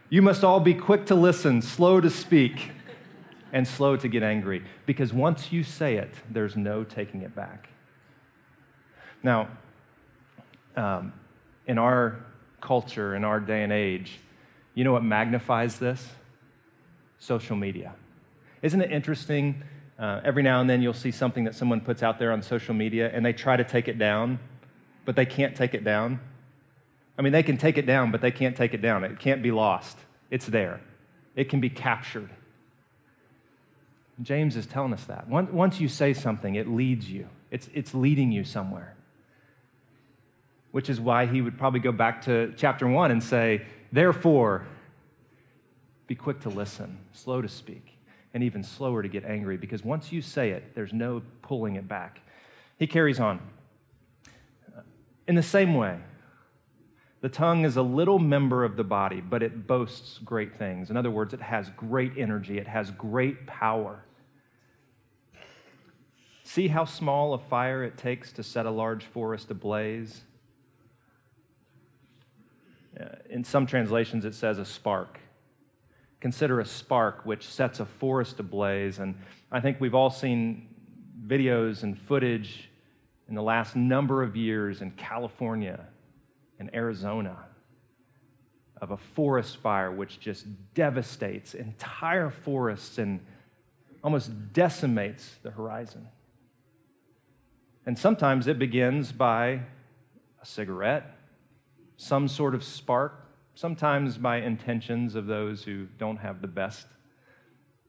you 0.10 0.22
must 0.22 0.44
all 0.44 0.60
be 0.60 0.74
quick 0.74 1.06
to 1.08 1.16
listen, 1.16 1.62
slow 1.62 2.00
to 2.00 2.10
speak, 2.10 2.72
and 3.56 3.66
slow 3.66 3.96
to 3.96 4.10
get 4.10 4.22
angry, 4.22 4.62
because 4.86 5.14
once 5.14 5.54
you 5.54 5.64
say 5.64 5.96
it, 5.96 6.14
there's 6.30 6.58
no 6.58 6.84
taking 6.84 7.22
it 7.22 7.34
back. 7.34 7.70
Now, 9.24 9.48
um, 10.76 11.14
in 11.66 11.78
our 11.78 12.18
culture, 12.60 13.16
in 13.16 13.24
our 13.24 13.40
day 13.40 13.64
and 13.64 13.72
age, 13.72 14.20
you 14.74 14.84
know 14.84 14.92
what 14.92 15.06
magnifies 15.06 15.80
this? 15.80 16.06
Social 17.18 17.56
media. 17.56 17.96
Isn't 18.62 18.82
it 18.82 18.92
interesting? 18.92 19.64
Uh, 19.98 20.20
every 20.26 20.44
now 20.44 20.60
and 20.60 20.70
then 20.70 20.82
you'll 20.82 20.92
see 20.92 21.12
something 21.12 21.46
that 21.46 21.56
someone 21.56 21.80
puts 21.80 22.04
out 22.04 22.20
there 22.20 22.34
on 22.34 22.42
social 22.42 22.74
media 22.74 23.10
and 23.14 23.26
they 23.26 23.32
try 23.32 23.56
to 23.56 23.64
take 23.64 23.88
it 23.88 23.98
down, 23.98 24.38
but 25.06 25.16
they 25.16 25.26
can't 25.26 25.56
take 25.56 25.74
it 25.74 25.86
down. 25.86 26.20
I 27.18 27.22
mean, 27.22 27.32
they 27.32 27.44
can 27.44 27.56
take 27.56 27.78
it 27.78 27.86
down, 27.86 28.12
but 28.12 28.20
they 28.20 28.32
can't 28.32 28.58
take 28.58 28.74
it 28.74 28.82
down. 28.82 29.06
It 29.06 29.18
can't 29.18 29.42
be 29.42 29.52
lost. 29.52 29.98
It's 30.30 30.46
there, 30.46 30.82
it 31.38 31.48
can 31.48 31.62
be 31.62 31.70
captured. 31.70 32.30
James 34.22 34.56
is 34.56 34.66
telling 34.66 34.94
us 34.94 35.04
that. 35.06 35.28
Once 35.28 35.80
you 35.80 35.88
say 35.88 36.14
something, 36.14 36.56
it 36.56 36.68
leads 36.68 37.10
you, 37.10 37.28
it's, 37.52 37.70
it's 37.74 37.94
leading 37.94 38.32
you 38.32 38.44
somewhere. 38.44 38.96
Which 40.72 40.90
is 40.90 41.00
why 41.00 41.26
he 41.26 41.42
would 41.42 41.58
probably 41.58 41.80
go 41.80 41.92
back 41.92 42.22
to 42.24 42.54
chapter 42.58 42.88
one 42.88 43.12
and 43.12 43.24
say, 43.24 43.66
Therefore, 43.92 44.66
be 46.08 46.16
quick 46.16 46.42
to 46.42 46.50
listen, 46.50 46.98
slow 47.14 47.42
to 47.42 47.48
speak, 47.48 47.98
and 48.34 48.44
even 48.44 48.64
slower 48.64 49.02
to 49.02 49.08
get 49.10 49.26
angry, 49.26 49.58
because 49.58 49.84
once 49.84 50.12
you 50.12 50.22
say 50.22 50.52
it, 50.52 50.76
there's 50.76 50.94
no 50.94 51.22
pulling 51.42 51.76
it 51.76 51.88
back. 51.88 52.22
He 52.78 52.88
carries 52.88 53.20
on. 53.20 53.40
In 55.28 55.36
the 55.36 55.44
same 55.44 55.74
way, 55.74 55.98
the 57.22 57.30
tongue 57.30 57.66
is 57.66 57.76
a 57.76 57.82
little 57.82 58.20
member 58.20 58.64
of 58.64 58.76
the 58.76 58.84
body, 58.84 59.20
but 59.20 59.42
it 59.42 59.66
boasts 59.66 60.20
great 60.20 60.56
things. 60.58 60.90
In 60.92 60.98
other 60.98 61.10
words, 61.10 61.34
it 61.34 61.42
has 61.42 61.70
great 61.76 62.12
energy, 62.18 62.60
it 62.60 62.68
has 62.68 62.92
great 62.92 63.48
power. 63.48 64.05
See 66.46 66.68
how 66.68 66.86
small 66.86 67.34
a 67.34 67.40
fire 67.40 67.84
it 67.84 67.98
takes 67.98 68.32
to 68.34 68.44
set 68.44 68.68
a 68.68 68.72
large 68.72 69.04
forest 69.04 69.50
ablaze? 69.50 70.22
In 73.32 73.44
some 73.44 73.66
translations, 73.66 74.26
it 74.26 74.36
says 74.36 74.60
a 74.60 74.64
spark. 74.64 75.20
Consider 76.22 76.60
a 76.60 76.66
spark 76.66 77.26
which 77.26 77.48
sets 77.48 77.80
a 77.80 77.86
forest 77.86 78.40
ablaze. 78.40 79.00
And 79.00 79.16
I 79.52 79.60
think 79.60 79.82
we've 79.82 79.96
all 79.96 80.12
seen 80.12 80.70
videos 81.26 81.82
and 81.82 81.98
footage 81.98 82.70
in 83.28 83.34
the 83.34 83.42
last 83.42 83.76
number 83.76 84.22
of 84.22 84.36
years 84.36 84.84
in 84.84 84.92
California 84.92 85.88
and 86.60 86.74
Arizona 86.76 87.38
of 88.80 88.92
a 88.92 88.98
forest 88.98 89.58
fire 89.58 89.92
which 89.92 90.20
just 90.20 90.46
devastates 90.76 91.56
entire 91.56 92.30
forests 92.30 93.00
and 93.00 93.20
almost 94.04 94.54
decimates 94.54 95.38
the 95.42 95.50
horizon. 95.50 96.08
And 97.86 97.98
sometimes 97.98 98.48
it 98.48 98.58
begins 98.58 99.12
by 99.12 99.62
a 100.42 100.46
cigarette, 100.46 101.18
some 101.98 102.28
sort 102.28 102.56
of 102.56 102.64
spark, 102.64 103.28
sometimes 103.54 104.18
by 104.18 104.38
intentions 104.38 105.16
of 105.16 105.28
those 105.28 105.64
who 105.64 105.86
don't 105.98 106.18
have 106.18 106.42
the 106.42 106.48
best, 106.48 106.88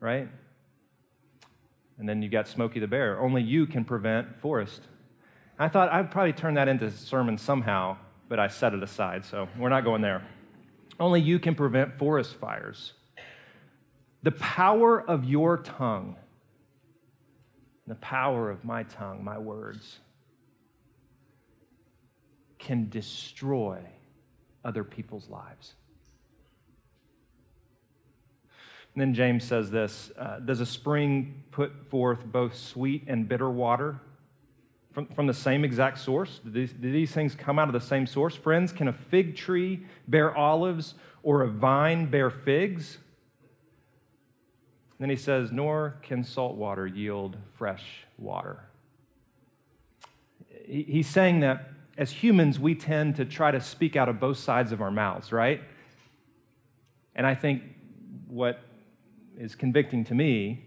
right? 0.00 0.28
And 1.98 2.08
then 2.08 2.22
you 2.22 2.28
got 2.28 2.46
Smokey 2.46 2.78
the 2.78 2.86
Bear. 2.86 3.20
Only 3.20 3.42
you 3.42 3.66
can 3.66 3.84
prevent 3.84 4.40
forest. 4.40 4.82
I 5.58 5.68
thought 5.68 5.90
I'd 5.90 6.10
probably 6.10 6.34
turn 6.34 6.54
that 6.54 6.68
into 6.68 6.84
a 6.84 6.90
sermon 6.90 7.38
somehow, 7.38 7.96
but 8.28 8.38
I 8.38 8.48
set 8.48 8.74
it 8.74 8.82
aside, 8.82 9.24
so 9.24 9.48
we're 9.58 9.70
not 9.70 9.84
going 9.84 10.02
there. 10.02 10.22
Only 11.00 11.20
you 11.20 11.38
can 11.38 11.54
prevent 11.54 11.98
forest 11.98 12.34
fires. 12.34 12.92
The 14.22 14.32
power 14.32 15.00
of 15.00 15.24
your 15.24 15.56
tongue, 15.56 16.16
the 17.86 17.94
power 17.96 18.50
of 18.50 18.64
my 18.64 18.82
tongue, 18.84 19.22
my 19.22 19.38
words, 19.38 19.98
can 22.58 22.88
destroy 22.88 23.80
other 24.64 24.82
people's 24.82 25.28
lives. 25.28 25.74
And 28.94 29.02
then 29.02 29.14
James 29.14 29.44
says 29.44 29.70
this 29.70 30.10
uh, 30.18 30.40
Does 30.40 30.60
a 30.60 30.66
spring 30.66 31.44
put 31.50 31.88
forth 31.90 32.24
both 32.24 32.56
sweet 32.56 33.04
and 33.06 33.28
bitter 33.28 33.50
water? 33.50 34.00
from, 34.96 35.06
from 35.08 35.26
the 35.26 35.34
same 35.34 35.62
exact 35.62 35.98
source? 35.98 36.40
Do 36.42 36.50
these, 36.50 36.72
do 36.72 36.90
these 36.90 37.12
things 37.12 37.34
come 37.34 37.58
out 37.58 37.68
of 37.68 37.74
the 37.74 37.86
same 37.86 38.06
source? 38.06 38.34
Friends, 38.34 38.72
can 38.72 38.88
a 38.88 38.94
fig 38.94 39.36
tree 39.36 39.84
bear 40.08 40.34
olives 40.34 40.94
or 41.22 41.42
a 41.42 41.48
vine 41.48 42.06
bear 42.06 42.30
figs? 42.30 42.96
Then 44.98 45.10
he 45.10 45.16
says, 45.16 45.52
Nor 45.52 45.96
can 46.02 46.24
salt 46.24 46.56
water 46.56 46.86
yield 46.86 47.36
fresh 47.54 48.06
water. 48.18 48.64
He's 50.66 51.08
saying 51.08 51.40
that 51.40 51.70
as 51.96 52.10
humans, 52.10 52.58
we 52.58 52.74
tend 52.74 53.16
to 53.16 53.24
try 53.24 53.50
to 53.50 53.60
speak 53.60 53.96
out 53.96 54.08
of 54.08 54.20
both 54.20 54.38
sides 54.38 54.72
of 54.72 54.80
our 54.80 54.90
mouths, 54.90 55.32
right? 55.32 55.62
And 57.14 57.26
I 57.26 57.34
think 57.34 57.62
what 58.28 58.60
is 59.38 59.54
convicting 59.54 60.04
to 60.04 60.14
me 60.14 60.64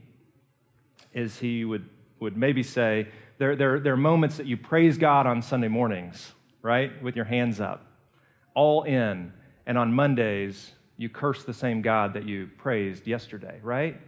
is 1.14 1.40
he 1.40 1.66
would, 1.66 1.88
would 2.20 2.38
maybe 2.38 2.64
say, 2.64 3.08
there, 3.38 3.56
there, 3.56 3.80
there 3.80 3.94
are 3.94 3.98
moments 3.98 4.38
that 4.38 4.46
you 4.46 4.58
praise 4.58 4.98
God 4.98 5.28
on 5.28 5.42
Sunday 5.42 5.68
mornings, 5.68 6.34
right? 6.62 7.02
With 7.02 7.16
your 7.16 7.26
hands 7.26 7.60
up, 7.60 7.86
all 8.54 8.84
in. 8.84 9.34
And 9.66 9.78
on 9.78 9.94
Mondays, 9.94 10.72
you 10.98 11.10
curse 11.10 11.44
the 11.44 11.54
same 11.54 11.82
God 11.82 12.14
that 12.16 12.26
you 12.26 12.50
praised 12.58 13.08
yesterday, 13.08 13.60
right? 13.64 14.00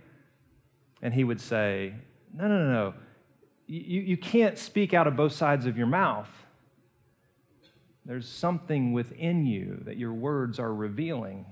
And 1.02 1.14
he 1.14 1.24
would 1.24 1.42
say, 1.42 1.94
No, 2.34 2.48
no, 2.48 2.58
no, 2.58 2.72
no. 2.72 2.94
You, 3.68 4.02
you 4.02 4.18
can't 4.18 4.58
speak 4.58 4.94
out 4.94 5.08
of 5.08 5.16
both 5.16 5.32
sides 5.32 5.66
of 5.66 5.78
your 5.78 5.88
mouth. 5.88 6.30
There's 8.06 8.28
something 8.28 8.94
within 8.94 9.46
you 9.46 9.82
that 9.86 9.98
your 9.98 10.14
words 10.14 10.60
are 10.60 10.74
revealing. 10.74 11.46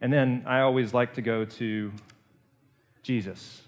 And 0.00 0.12
then 0.12 0.44
I 0.46 0.60
always 0.60 0.94
like 0.94 1.14
to 1.14 1.22
go 1.22 1.44
to 1.44 1.92
Jesus. 3.02 3.62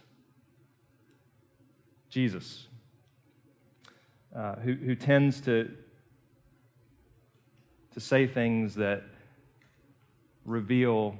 Jesus, 2.08 2.68
uh, 4.36 4.56
who, 4.56 4.74
who 4.74 4.94
tends 4.94 5.40
to, 5.40 5.70
to 7.92 8.00
say 8.00 8.26
things 8.26 8.74
that 8.74 9.02
reveal 10.44 11.18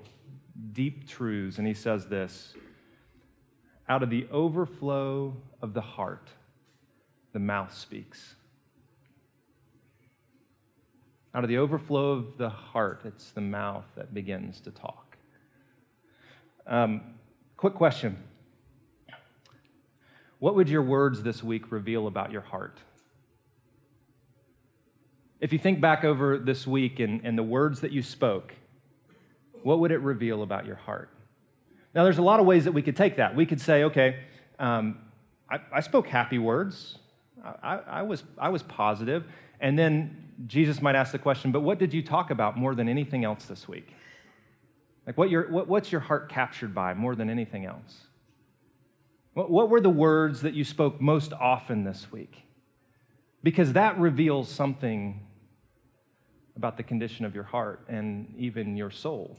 deep 0.72 1.08
truths. 1.08 1.58
And 1.58 1.66
he 1.66 1.74
says 1.74 2.06
this 2.06 2.54
out 3.88 4.02
of 4.02 4.10
the 4.10 4.26
overflow 4.30 5.36
of 5.60 5.74
the 5.74 5.80
heart, 5.80 6.30
the 7.32 7.38
mouth 7.38 7.74
speaks. 7.74 8.36
Out 11.34 11.44
of 11.44 11.48
the 11.48 11.58
overflow 11.58 12.12
of 12.12 12.36
the 12.36 12.50
heart, 12.50 13.02
it's 13.04 13.30
the 13.30 13.40
mouth 13.40 13.86
that 13.96 14.12
begins 14.12 14.60
to 14.60 14.70
talk. 14.70 15.16
Um, 16.66 17.00
quick 17.56 17.74
question 17.74 18.16
what 20.38 20.56
would 20.56 20.68
your 20.68 20.82
words 20.82 21.22
this 21.22 21.40
week 21.40 21.70
reveal 21.70 22.08
about 22.08 22.32
your 22.32 22.40
heart? 22.40 22.78
If 25.40 25.52
you 25.52 25.58
think 25.58 25.80
back 25.80 26.02
over 26.02 26.36
this 26.36 26.66
week 26.66 26.98
and, 26.98 27.20
and 27.24 27.38
the 27.38 27.44
words 27.44 27.80
that 27.80 27.92
you 27.92 28.02
spoke, 28.02 28.52
what 29.64 29.80
would 29.80 29.92
it 29.92 29.98
reveal 29.98 30.42
about 30.42 30.66
your 30.66 30.76
heart? 30.76 31.10
Now, 31.94 32.04
there's 32.04 32.18
a 32.18 32.22
lot 32.22 32.40
of 32.40 32.46
ways 32.46 32.64
that 32.64 32.72
we 32.72 32.82
could 32.82 32.96
take 32.96 33.16
that. 33.16 33.36
We 33.36 33.46
could 33.46 33.60
say, 33.60 33.84
okay, 33.84 34.20
um, 34.58 34.98
I, 35.50 35.60
I, 35.72 35.80
spoke 35.80 36.06
happy 36.06 36.38
words, 36.38 36.98
I, 37.62 37.80
I, 37.86 38.02
was, 38.02 38.22
I 38.38 38.48
was 38.48 38.62
positive. 38.62 39.24
And 39.60 39.78
then 39.78 40.30
Jesus 40.46 40.80
might 40.80 40.94
ask 40.94 41.12
the 41.12 41.18
question, 41.18 41.52
but 41.52 41.60
what 41.60 41.78
did 41.78 41.92
you 41.92 42.02
talk 42.02 42.30
about 42.30 42.56
more 42.56 42.74
than 42.74 42.88
anything 42.88 43.24
else 43.24 43.44
this 43.44 43.68
week? 43.68 43.94
Like, 45.06 45.18
what 45.18 45.30
your, 45.30 45.50
what, 45.50 45.68
what's 45.68 45.92
your 45.92 46.00
heart 46.00 46.28
captured 46.28 46.74
by 46.74 46.94
more 46.94 47.14
than 47.14 47.28
anything 47.28 47.66
else? 47.66 48.06
What 49.34 49.70
were 49.70 49.80
the 49.80 49.90
words 49.90 50.42
that 50.42 50.52
you 50.52 50.62
spoke 50.62 51.00
most 51.00 51.32
often 51.32 51.84
this 51.84 52.12
week? 52.12 52.42
Because 53.42 53.72
that 53.72 53.98
reveals 53.98 54.50
something 54.50 55.26
about 56.54 56.76
the 56.76 56.82
condition 56.82 57.24
of 57.24 57.34
your 57.34 57.44
heart 57.44 57.86
and 57.88 58.34
even 58.36 58.76
your 58.76 58.90
soul. 58.90 59.38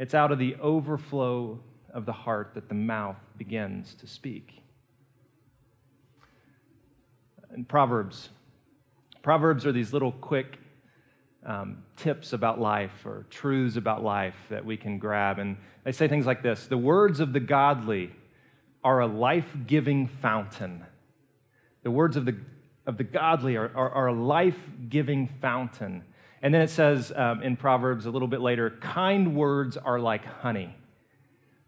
It's 0.00 0.14
out 0.14 0.32
of 0.32 0.38
the 0.38 0.56
overflow 0.62 1.60
of 1.92 2.06
the 2.06 2.12
heart 2.12 2.52
that 2.54 2.70
the 2.70 2.74
mouth 2.74 3.18
begins 3.36 3.94
to 3.96 4.06
speak. 4.06 4.62
In 7.54 7.66
Proverbs, 7.66 8.30
Proverbs 9.20 9.66
are 9.66 9.72
these 9.72 9.92
little 9.92 10.12
quick 10.12 10.58
um, 11.44 11.82
tips 11.98 12.32
about 12.32 12.58
life 12.58 13.04
or 13.04 13.26
truths 13.28 13.76
about 13.76 14.02
life 14.02 14.36
that 14.48 14.64
we 14.64 14.78
can 14.78 14.98
grab. 14.98 15.38
And 15.38 15.58
they 15.84 15.92
say 15.92 16.08
things 16.08 16.24
like 16.24 16.42
this 16.42 16.66
The 16.66 16.78
words 16.78 17.20
of 17.20 17.34
the 17.34 17.40
godly 17.40 18.10
are 18.82 19.00
a 19.00 19.06
life 19.06 19.54
giving 19.66 20.08
fountain. 20.08 20.82
The 21.82 21.90
words 21.90 22.16
of 22.16 22.24
the, 22.24 22.38
of 22.86 22.96
the 22.96 23.04
godly 23.04 23.56
are, 23.56 23.70
are, 23.76 23.90
are 23.90 24.06
a 24.06 24.14
life 24.14 24.58
giving 24.88 25.28
fountain. 25.42 26.04
And 26.42 26.54
then 26.54 26.62
it 26.62 26.70
says 26.70 27.12
um, 27.14 27.42
in 27.42 27.56
Proverbs 27.56 28.06
a 28.06 28.10
little 28.10 28.28
bit 28.28 28.40
later, 28.40 28.70
kind 28.80 29.34
words 29.34 29.76
are 29.76 29.98
like 29.98 30.24
honey. 30.24 30.74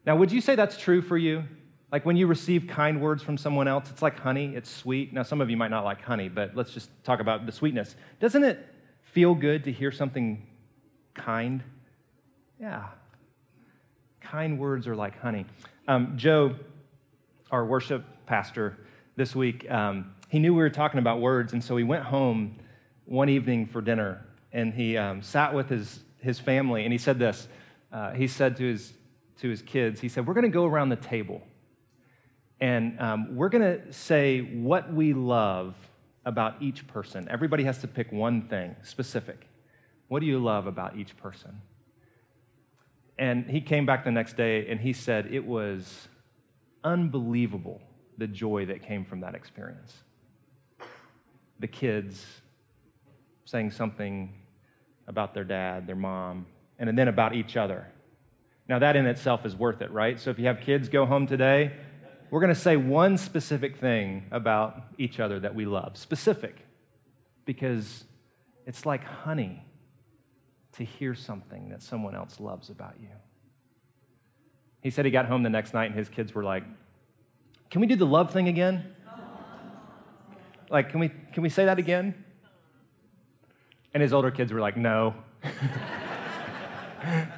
Now, 0.07 0.17
would 0.17 0.33
you 0.33 0.41
say 0.41 0.57
that's 0.57 0.76
true 0.76 1.02
for 1.02 1.17
you? 1.17 1.45
Like 1.91 2.07
when 2.07 2.17
you 2.17 2.26
receive 2.26 2.67
kind 2.67 3.02
words 3.02 3.23
from 3.23 3.37
someone 3.37 3.69
else, 3.69 3.91
it's 3.91 4.00
like 4.00 4.19
honey, 4.19 4.55
it's 4.57 4.71
sweet. 4.71 5.12
Now, 5.12 5.23
some 5.23 5.43
of 5.43 5.50
you 5.50 5.59
might 5.59 5.71
not 5.71 5.85
like 5.85 6.00
honey, 6.00 6.31
but 6.31 6.57
let's 6.57 6.73
just 6.73 6.91
talk 7.05 7.21
about 7.21 7.45
the 7.45 7.52
sweetness. 7.52 7.97
Doesn't 8.19 8.43
it 8.45 8.67
feel 9.02 9.35
good 9.35 9.64
to 9.64 9.73
hear 9.73 9.93
something 9.93 10.47
kind? 11.12 11.62
Yeah. 12.59 12.87
kind 14.21 14.59
words 14.59 14.87
are 14.87 14.97
like 14.97 15.21
honey. 15.21 15.45
Um, 15.87 16.14
Joe, 16.17 16.55
our 17.50 17.67
worship 17.67 18.05
pastor 18.25 18.79
this 19.17 19.37
week, 19.37 19.71
um, 19.71 20.14
he 20.31 20.38
knew 20.38 20.55
we 20.55 20.62
were 20.62 20.71
talking 20.71 20.99
about 20.99 21.21
words, 21.21 21.52
and 21.52 21.62
so 21.62 21.76
he 21.76 21.85
went 21.85 22.05
home 22.05 22.57
one 23.05 23.29
evening 23.29 23.67
for 23.67 23.83
dinner 23.83 24.25
and 24.53 24.75
he 24.75 24.97
um, 24.97 25.23
sat 25.23 25.55
with 25.55 25.69
his, 25.69 26.01
his 26.19 26.39
family 26.39 26.85
and 26.85 26.93
he 26.93 26.99
said 26.99 27.19
this. 27.19 27.49
Uh, 27.93 28.13
he 28.13 28.27
said 28.27 28.57
to 28.57 28.65
his, 28.65 28.93
to 29.41 29.49
his 29.49 29.63
kids, 29.63 30.01
he 30.01 30.09
said, 30.09 30.27
We're 30.27 30.35
going 30.35 30.45
to 30.45 30.51
go 30.51 30.67
around 30.67 30.91
the 30.91 30.97
table 30.97 31.43
and 32.63 33.01
um, 33.01 33.35
we're 33.35 33.49
going 33.49 33.63
to 33.63 33.93
say 33.93 34.41
what 34.41 34.93
we 34.93 35.15
love 35.15 35.75
about 36.25 36.63
each 36.63 36.87
person. 36.87 37.27
Everybody 37.29 37.65
has 37.65 37.79
to 37.79 37.89
pick 37.89 38.13
one 38.13 38.43
thing 38.43 38.77
specific. 38.83 39.49
What 40.07 40.21
do 40.21 40.27
you 40.27 40.39
love 40.39 40.69
about 40.69 40.97
each 40.97 41.17
person? 41.17 41.61
And 43.19 43.51
he 43.51 43.61
came 43.61 43.85
back 43.85 44.05
the 44.05 44.13
next 44.13 44.37
day 44.37 44.69
and 44.69 44.81
he 44.81 44.93
said 44.93 45.27
it 45.33 45.45
was 45.45 46.07
unbelievable 46.85 47.83
the 48.17 48.29
joy 48.29 48.67
that 48.67 48.83
came 48.83 49.05
from 49.05 49.21
that 49.21 49.35
experience. 49.35 49.97
The 51.59 51.67
kids 51.67 52.25
saying 53.45 53.73
something 53.73 54.35
about 55.12 55.35
their 55.35 55.45
dad, 55.45 55.87
their 55.87 55.95
mom, 55.95 56.47
and 56.78 56.97
then 56.97 57.07
about 57.07 57.35
each 57.35 57.57
other. 57.57 57.87
Now, 58.66 58.78
that 58.78 58.97
in 58.97 59.04
itself 59.07 59.45
is 59.45 59.54
worth 59.54 59.83
it, 59.83 59.90
right? 59.90 60.19
So 60.19 60.31
if 60.31 60.38
you 60.38 60.47
have 60.47 60.61
kids 60.61 60.88
go 60.88 61.04
home 61.04 61.26
today, 61.26 61.73
we're 62.31 62.40
going 62.40 62.54
to 62.54 62.59
say 62.59 62.78
one 62.78 63.19
specific 63.19 63.76
thing 63.76 64.25
about 64.31 64.83
each 64.97 65.21
other 65.21 65.38
that 65.40 65.54
we 65.54 65.66
love. 65.66 65.99
Specific, 65.99 66.57
because 67.45 68.04
it's 68.66 68.87
like 68.87 69.04
honey 69.04 69.62
to 70.73 70.85
hear 70.85 71.14
something 71.14 71.69
that 71.69 71.83
someone 71.83 72.14
else 72.14 72.40
loves 72.40 72.71
about 72.71 72.95
you. 72.99 73.11
He 74.81 74.88
said 74.88 75.04
he 75.04 75.11
got 75.11 75.26
home 75.26 75.42
the 75.42 75.50
next 75.50 75.75
night 75.75 75.90
and 75.90 75.95
his 75.95 76.09
kids 76.09 76.35
were 76.35 76.42
like, 76.42 76.64
Can 77.71 77.83
we 77.83 77.87
do 77.87 77.97
the 77.97 78.07
love 78.07 78.33
thing 78.33 78.49
again? 78.49 78.95
Like, 80.71 80.88
can 80.88 81.00
we, 81.00 81.11
can 81.35 81.42
we 81.42 81.50
say 81.50 81.66
that 81.66 81.78
again? 81.78 82.25
And 83.95 84.03
his 84.03 84.13
older 84.13 84.31
kids 84.31 84.53
were 84.53 84.61
like, 84.61 84.77
No. 84.77 85.15
and 87.03 87.29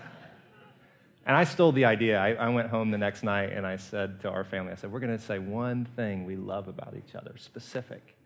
I 1.26 1.44
stole 1.44 1.73
the 1.73 1.84
idea. 1.87 2.18
I, 2.18 2.34
I, 2.34 2.49
went 2.50 2.68
home 2.68 2.90
the 2.90 2.99
next 2.99 3.23
night 3.23 3.52
and 3.52 3.66
I 3.66 3.76
said 3.76 4.20
to 4.20 4.30
our 4.30 4.44
family, 4.44 4.73
I 4.73 4.76
said, 4.76 4.92
We're 4.92 5.00
going 5.00 5.16
to 5.16 5.25
say 5.25 5.38
one 5.38 5.87
thing 5.96 6.25
we 6.25 6.37
love 6.37 6.68
about 6.68 6.94
each 6.96 7.14
other, 7.14 7.34
specific. 7.38 8.16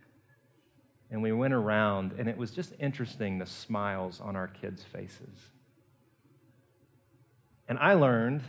And 1.11 1.23
we 1.23 1.33
went 1.33 1.55
around, 1.55 2.13
and 2.19 2.29
it 2.29 2.37
was 2.37 2.51
just 2.51 2.75
interesting 2.79 3.39
the 3.39 3.47
smiles 3.47 4.21
on 4.21 4.37
our 4.37 4.47
kids' 4.47 4.83
faces. 4.83 5.49
And 7.67 7.79
I 7.79 7.95
learned 7.95 8.43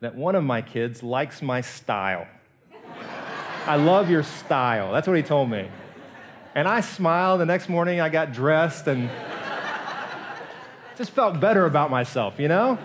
that 0.00 0.16
one 0.16 0.34
of 0.34 0.42
my 0.42 0.60
kids 0.60 1.02
likes 1.04 1.40
my 1.40 1.60
style. 1.60 2.26
I 3.66 3.76
love 3.76 4.10
your 4.10 4.22
style. 4.22 4.92
That's 4.92 5.06
what 5.06 5.16
he 5.16 5.22
told 5.22 5.50
me. 5.50 5.68
And 6.54 6.68
I 6.68 6.80
smiled. 6.82 7.40
The 7.40 7.46
next 7.46 7.68
morning, 7.68 8.00
I 8.00 8.08
got 8.08 8.32
dressed 8.32 8.86
and 8.86 9.10
just 10.96 11.10
felt 11.10 11.40
better 11.40 11.66
about 11.66 11.90
myself, 11.90 12.38
you 12.38 12.46
know? 12.46 12.78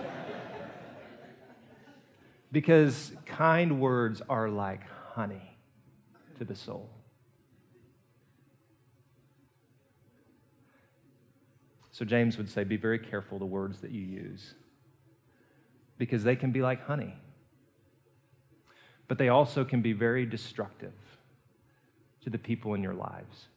Because 2.51 3.11
kind 3.27 3.79
words 3.79 4.23
are 4.27 4.49
like 4.49 4.81
honey 5.13 5.55
to 6.39 6.45
the 6.45 6.55
soul. 6.55 6.89
So 11.91 12.05
James 12.05 12.37
would 12.37 12.49
say, 12.49 12.63
be 12.63 12.77
very 12.77 12.97
careful 12.97 13.37
the 13.37 13.45
words 13.45 13.81
that 13.81 13.91
you 13.91 14.01
use 14.01 14.55
because 15.97 16.23
they 16.23 16.35
can 16.35 16.51
be 16.51 16.61
like 16.61 16.85
honey, 16.85 17.13
but 19.07 19.17
they 19.17 19.27
also 19.27 19.65
can 19.65 19.81
be 19.81 19.91
very 19.91 20.25
destructive 20.25 20.93
to 22.21 22.29
the 22.29 22.39
people 22.39 22.73
in 22.73 22.81
your 22.81 22.93
lives. 22.93 23.49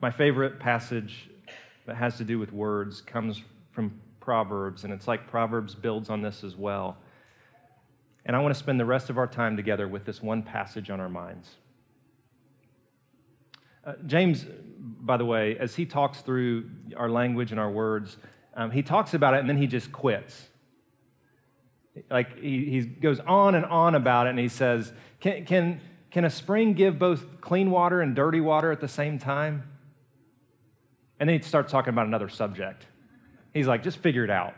My 0.00 0.10
favorite 0.10 0.58
passage 0.58 1.28
that 1.84 1.96
has 1.96 2.16
to 2.16 2.24
do 2.24 2.38
with 2.38 2.52
words 2.52 3.02
comes 3.02 3.42
from 3.72 4.00
Proverbs, 4.18 4.84
and 4.84 4.92
it's 4.92 5.06
like 5.06 5.26
Proverbs 5.28 5.74
builds 5.74 6.08
on 6.08 6.22
this 6.22 6.42
as 6.42 6.56
well. 6.56 6.96
And 8.24 8.34
I 8.34 8.40
want 8.40 8.54
to 8.54 8.58
spend 8.58 8.80
the 8.80 8.84
rest 8.86 9.10
of 9.10 9.18
our 9.18 9.26
time 9.26 9.56
together 9.56 9.86
with 9.88 10.06
this 10.06 10.22
one 10.22 10.42
passage 10.42 10.88
on 10.88 11.00
our 11.00 11.08
minds. 11.08 11.50
Uh, 13.84 13.94
James, 14.06 14.46
by 14.78 15.18
the 15.18 15.24
way, 15.24 15.58
as 15.58 15.74
he 15.74 15.84
talks 15.84 16.20
through 16.20 16.70
our 16.96 17.10
language 17.10 17.50
and 17.50 17.60
our 17.60 17.70
words, 17.70 18.16
um, 18.54 18.70
he 18.70 18.82
talks 18.82 19.12
about 19.12 19.34
it 19.34 19.40
and 19.40 19.48
then 19.48 19.56
he 19.56 19.66
just 19.66 19.92
quits. 19.92 20.48
Like 22.10 22.38
he, 22.38 22.66
he 22.66 22.80
goes 22.82 23.20
on 23.20 23.54
and 23.54 23.66
on 23.66 23.94
about 23.94 24.26
it 24.26 24.30
and 24.30 24.38
he 24.38 24.48
says, 24.48 24.92
can, 25.18 25.44
can, 25.44 25.80
can 26.10 26.24
a 26.24 26.30
spring 26.30 26.72
give 26.74 26.98
both 26.98 27.40
clean 27.40 27.70
water 27.70 28.00
and 28.00 28.14
dirty 28.14 28.40
water 28.40 28.70
at 28.70 28.80
the 28.80 28.88
same 28.88 29.18
time? 29.18 29.64
And 31.20 31.28
then 31.28 31.38
he 31.38 31.42
starts 31.42 31.70
talking 31.70 31.90
about 31.90 32.06
another 32.06 32.30
subject. 32.30 32.86
He's 33.52 33.66
like, 33.66 33.82
just 33.82 33.98
figure 33.98 34.24
it 34.24 34.30
out. 34.30 34.54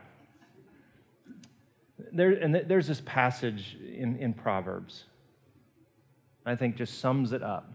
There, 2.13 2.31
and 2.31 2.55
there's 2.55 2.87
this 2.87 3.03
passage 3.05 3.77
in, 3.81 4.17
in 4.17 4.33
Proverbs, 4.33 5.05
I 6.47 6.55
think 6.55 6.77
just 6.77 7.01
sums 7.01 7.33
it 7.33 7.43
up. 7.43 7.71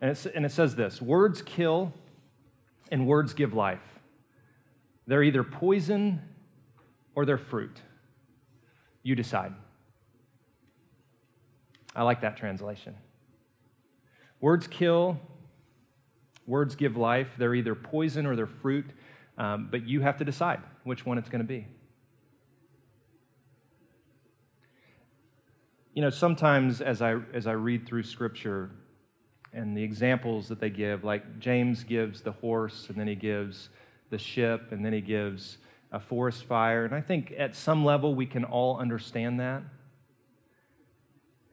And, 0.00 0.16
and 0.34 0.44
it 0.46 0.52
says 0.52 0.76
this 0.76 1.02
Words 1.02 1.42
kill 1.42 1.92
and 2.90 3.06
words 3.06 3.34
give 3.34 3.52
life. 3.52 3.82
They're 5.06 5.22
either 5.22 5.42
poison 5.42 6.20
or 7.14 7.24
they're 7.24 7.38
fruit. 7.38 7.80
You 9.02 9.14
decide. 9.14 9.54
I 11.96 12.02
like 12.02 12.20
that 12.20 12.36
translation. 12.36 12.94
Words 14.40 14.68
kill, 14.68 15.18
words 16.48 16.74
give 16.74 16.96
life. 16.96 17.28
They're 17.38 17.54
either 17.54 17.74
poison 17.74 18.26
or 18.26 18.34
they're 18.34 18.46
fruit, 18.46 18.86
um, 19.36 19.68
but 19.70 19.86
you 19.86 20.00
have 20.00 20.16
to 20.18 20.24
decide 20.24 20.60
which 20.82 21.06
one 21.06 21.18
it's 21.18 21.28
going 21.28 21.42
to 21.42 21.46
be. 21.46 21.66
You 25.94 26.02
know, 26.02 26.10
sometimes 26.10 26.80
as 26.80 27.02
I, 27.02 27.16
as 27.34 27.46
I 27.46 27.52
read 27.52 27.86
through 27.86 28.04
Scripture, 28.04 28.70
and 29.52 29.76
the 29.76 29.82
examples 29.82 30.48
that 30.48 30.60
they 30.60 30.70
give, 30.70 31.04
like 31.04 31.38
James 31.38 31.84
gives 31.84 32.20
the 32.22 32.32
horse, 32.32 32.86
and 32.88 32.98
then 32.98 33.08
he 33.08 33.14
gives 33.14 33.70
the 34.10 34.18
ship, 34.18 34.72
and 34.72 34.84
then 34.84 34.92
he 34.92 35.00
gives 35.00 35.58
a 35.90 36.00
forest 36.00 36.44
fire. 36.44 36.84
And 36.84 36.94
I 36.94 37.00
think 37.00 37.32
at 37.36 37.54
some 37.54 37.84
level 37.84 38.14
we 38.14 38.26
can 38.26 38.44
all 38.44 38.78
understand 38.78 39.40
that. 39.40 39.62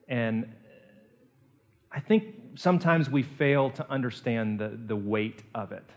And 0.07 0.53
I 1.91 1.99
think 1.99 2.25
sometimes 2.55 3.09
we 3.09 3.23
fail 3.23 3.69
to 3.71 3.89
understand 3.89 4.59
the, 4.59 4.77
the 4.85 4.95
weight 4.95 5.43
of 5.53 5.71
it. 5.71 5.89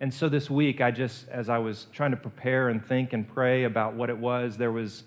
And 0.00 0.14
so 0.14 0.28
this 0.28 0.48
week, 0.48 0.80
I 0.80 0.90
just, 0.90 1.28
as 1.28 1.48
I 1.48 1.58
was 1.58 1.86
trying 1.92 2.12
to 2.12 2.16
prepare 2.16 2.68
and 2.68 2.84
think 2.84 3.12
and 3.12 3.26
pray 3.26 3.64
about 3.64 3.94
what 3.94 4.10
it 4.10 4.18
was, 4.18 4.56
there 4.56 4.70
was, 4.70 5.04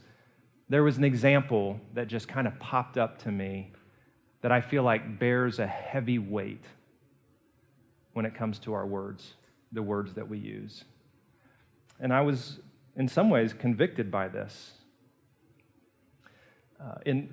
there 0.70 0.84
was 0.84 0.98
an 0.98 1.04
example 1.04 1.80
that 1.94 2.08
just 2.08 2.28
kind 2.28 2.46
of 2.46 2.60
popped 2.60 2.98
up 2.98 3.20
to 3.24 3.32
me 3.32 3.72
that 4.42 4.52
I 4.52 4.60
feel 4.60 4.84
like 4.84 5.20
bears 5.20 5.60
a 5.60 5.68
heavy 5.68 6.20
weight 6.20 6.64
when 8.14 8.26
it 8.26 8.36
comes 8.36 8.60
to 8.60 8.74
our 8.74 8.86
words, 8.86 9.36
the 9.72 9.82
words 9.82 10.14
that 10.16 10.28
we 10.28 10.38
use. 10.38 10.84
And 12.00 12.12
I 12.12 12.22
was, 12.22 12.60
in 12.98 13.08
some 13.08 13.30
ways, 13.30 13.54
convicted 13.54 14.12
by 14.12 14.28
this. 14.28 14.72
Uh, 16.84 16.96
in, 17.06 17.30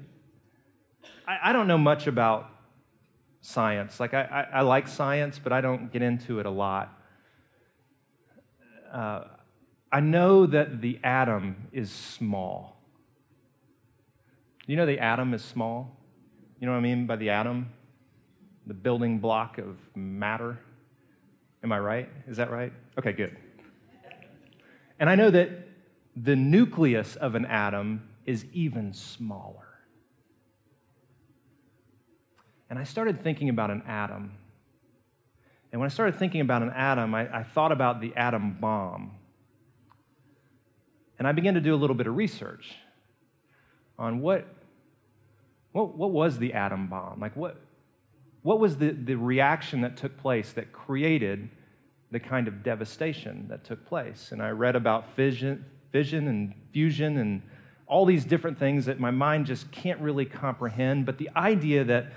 I, 1.27 1.38
I, 1.44 1.53
don't 1.55 1.66
know 1.66 1.79
much 1.79 2.07
about 2.07 2.51
science. 3.49 3.99
Like, 3.99 4.13
I, 4.13 4.23
I, 4.53 4.59
I, 4.59 4.61
like 4.61 4.87
science, 4.89 5.41
but 5.43 5.53
I 5.53 5.63
don't 5.63 5.91
get 5.91 6.03
into 6.03 6.39
it 6.39 6.45
a 6.45 6.51
lot. 6.51 6.93
Uh, 8.93 9.25
I 9.91 10.01
know 10.01 10.45
that 10.45 10.83
the 10.83 11.01
atom 11.03 11.69
is 11.73 11.91
small. 11.91 12.77
You 14.67 14.77
know 14.77 14.85
the 14.85 14.99
atom 14.99 15.33
is 15.33 15.43
small? 15.43 15.97
You 16.61 16.67
know 16.67 16.73
what 16.73 16.79
I 16.79 16.83
mean 16.83 17.07
by 17.07 17.17
the 17.17 17.31
atom? 17.31 17.73
The 18.67 18.75
building 18.75 19.19
block 19.19 19.57
of 19.57 19.79
matter. 19.95 20.59
Am 21.65 21.73
I 21.73 21.79
right? 21.79 22.09
Is 22.27 22.37
that 22.37 22.51
right? 22.51 22.73
Okay, 22.99 23.13
good. 23.13 23.35
And 25.01 25.09
I 25.09 25.15
know 25.15 25.31
that 25.31 25.51
the 26.15 26.37
nucleus 26.37 27.17
of 27.17 27.35
an 27.35 27.47
atom 27.47 28.11
is 28.27 28.45
even 28.53 28.93
smaller. 28.93 29.68
And 32.71 32.79
I 32.79 32.85
started 32.85 33.23
thinking 33.23 33.49
about 33.49 33.71
an 33.71 33.83
atom. 33.87 34.33
And 35.73 35.81
when 35.81 35.87
I 35.87 35.93
started 35.93 36.19
thinking 36.19 36.41
about 36.41 36.63
an 36.63 36.71
atom, 36.71 37.15
I, 37.15 37.39
I, 37.39 37.43
thought 37.43 37.73
about 37.73 38.01
the 38.01 38.15
atom 38.17 38.57
bomb. 38.61 39.13
And 41.19 41.27
I 41.27 41.33
began 41.33 41.55
to 41.55 41.61
do 41.61 41.75
a 41.75 41.77
little 41.77 41.97
bit 41.97 42.07
of 42.07 42.17
research 42.17 42.75
on 43.99 44.21
what 44.21 44.47
what, 45.73 45.97
what 45.97 46.11
was 46.11 46.39
the 46.39 46.55
atom 46.55 46.89
bomb? 46.89 47.21
Like, 47.21 47.37
what, 47.37 47.61
what 48.43 48.59
was 48.59 48.79
the, 48.79 48.91
the 48.91 49.15
reaction 49.15 49.83
that 49.83 49.97
took 49.97 50.17
place 50.17 50.53
that 50.53 50.73
created 50.73 51.51
the 52.11 52.21
kind 52.21 52.49
of 52.49 52.63
devastation 52.63 53.47
that 53.49 53.65
took 53.65 53.85
place. 53.87 54.31
And 54.33 54.43
I 54.43 54.51
read 54.51 54.77
about 54.77 55.15
fission, 55.15 55.65
fission 55.93 56.27
and 56.27 56.55
fusion 56.73 57.19
and 57.19 57.43
all 57.87 58.05
these 58.07 58.25
different 58.25 58.59
things 58.59 58.87
that 58.87 58.99
my 58.99 59.11
mind 59.11 59.47
just 59.47 59.71
can't 59.71 60.01
really 60.01 60.25
comprehend. 60.25 61.07
But 61.07 61.19
the 61.19 61.31
idea 61.37 61.85
that 61.85 62.13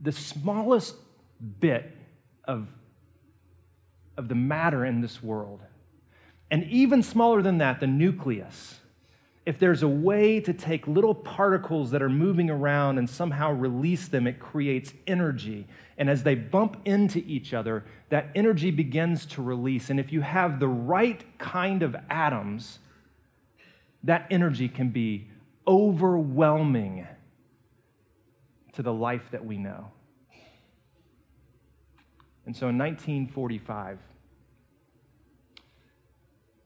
the 0.00 0.12
smallest 0.12 0.94
bit 1.60 1.96
of, 2.44 2.68
of 4.16 4.28
the 4.28 4.34
matter 4.34 4.84
in 4.84 5.00
this 5.00 5.22
world, 5.22 5.60
and 6.50 6.64
even 6.64 7.02
smaller 7.02 7.42
than 7.42 7.58
that, 7.58 7.80
the 7.80 7.86
nucleus, 7.86 8.80
if 9.44 9.58
there's 9.58 9.82
a 9.82 9.88
way 9.88 10.40
to 10.40 10.52
take 10.52 10.86
little 10.86 11.14
particles 11.14 11.90
that 11.90 12.02
are 12.02 12.08
moving 12.08 12.50
around 12.50 12.98
and 12.98 13.08
somehow 13.08 13.52
release 13.52 14.08
them, 14.08 14.26
it 14.26 14.38
creates 14.38 14.92
energy. 15.06 15.66
And 15.96 16.10
as 16.10 16.22
they 16.22 16.34
bump 16.34 16.80
into 16.84 17.20
each 17.20 17.54
other, 17.54 17.84
that 18.10 18.30
energy 18.34 18.70
begins 18.70 19.24
to 19.26 19.42
release. 19.42 19.90
And 19.90 19.98
if 19.98 20.12
you 20.12 20.20
have 20.20 20.60
the 20.60 20.68
right 20.68 21.24
kind 21.38 21.82
of 21.82 21.96
atoms, 22.10 22.78
that 24.04 24.26
energy 24.30 24.68
can 24.68 24.90
be 24.90 25.28
overwhelming 25.66 27.06
to 28.78 28.82
the 28.84 28.92
life 28.92 29.32
that 29.32 29.44
we 29.44 29.58
know. 29.58 29.88
And 32.46 32.56
so 32.56 32.68
in 32.68 32.78
1945, 32.78 33.98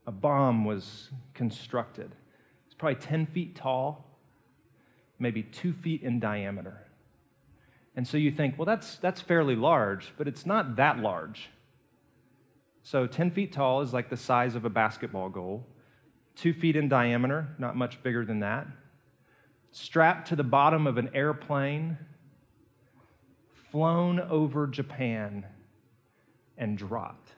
a 0.06 0.12
bomb 0.12 0.66
was 0.66 1.08
constructed 1.32 2.12
It's 2.66 2.74
probably 2.74 3.00
10 3.00 3.24
feet 3.28 3.56
tall, 3.56 4.04
maybe 5.18 5.42
two 5.42 5.72
feet 5.72 6.02
in 6.02 6.20
diameter. 6.20 6.86
And 7.96 8.06
so 8.06 8.18
you 8.18 8.30
think, 8.30 8.58
well, 8.58 8.66
that's, 8.66 8.96
that's 8.96 9.22
fairly 9.22 9.56
large, 9.56 10.12
but 10.18 10.28
it's 10.28 10.44
not 10.44 10.76
that 10.76 10.98
large. 10.98 11.48
So 12.82 13.06
10 13.06 13.30
feet 13.30 13.52
tall 13.52 13.80
is 13.80 13.94
like 13.94 14.10
the 14.10 14.18
size 14.18 14.54
of 14.54 14.66
a 14.66 14.70
basketball 14.70 15.30
goal, 15.30 15.66
two 16.36 16.52
feet 16.52 16.76
in 16.76 16.90
diameter, 16.90 17.48
not 17.58 17.74
much 17.74 18.02
bigger 18.02 18.26
than 18.26 18.40
that. 18.40 18.66
Strapped 19.72 20.28
to 20.28 20.36
the 20.36 20.44
bottom 20.44 20.86
of 20.86 20.98
an 20.98 21.10
airplane, 21.14 21.98
flown 23.70 24.20
over 24.20 24.66
Japan, 24.66 25.44
and 26.56 26.78
dropped. 26.78 27.32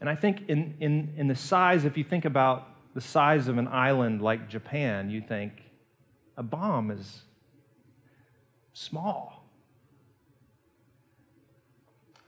And 0.00 0.10
I 0.10 0.14
think 0.14 0.48
in, 0.48 0.76
in, 0.80 1.14
in 1.16 1.26
the 1.26 1.34
size, 1.34 1.84
if 1.84 1.96
you 1.96 2.04
think 2.04 2.24
about 2.24 2.68
the 2.94 3.00
size 3.00 3.48
of 3.48 3.58
an 3.58 3.68
island 3.68 4.22
like 4.22 4.48
Japan, 4.48 5.10
you 5.10 5.20
think 5.20 5.52
a 6.36 6.42
bomb 6.42 6.90
is 6.90 7.22
small. 8.72 9.48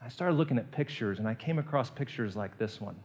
I 0.03 0.09
started 0.09 0.37
looking 0.37 0.57
at 0.57 0.70
pictures 0.70 1.18
and 1.18 1.29
I 1.29 1.35
came 1.35 1.59
across 1.59 1.90
pictures 1.90 2.35
like 2.35 2.57
this 2.59 2.81
one. 2.81 2.96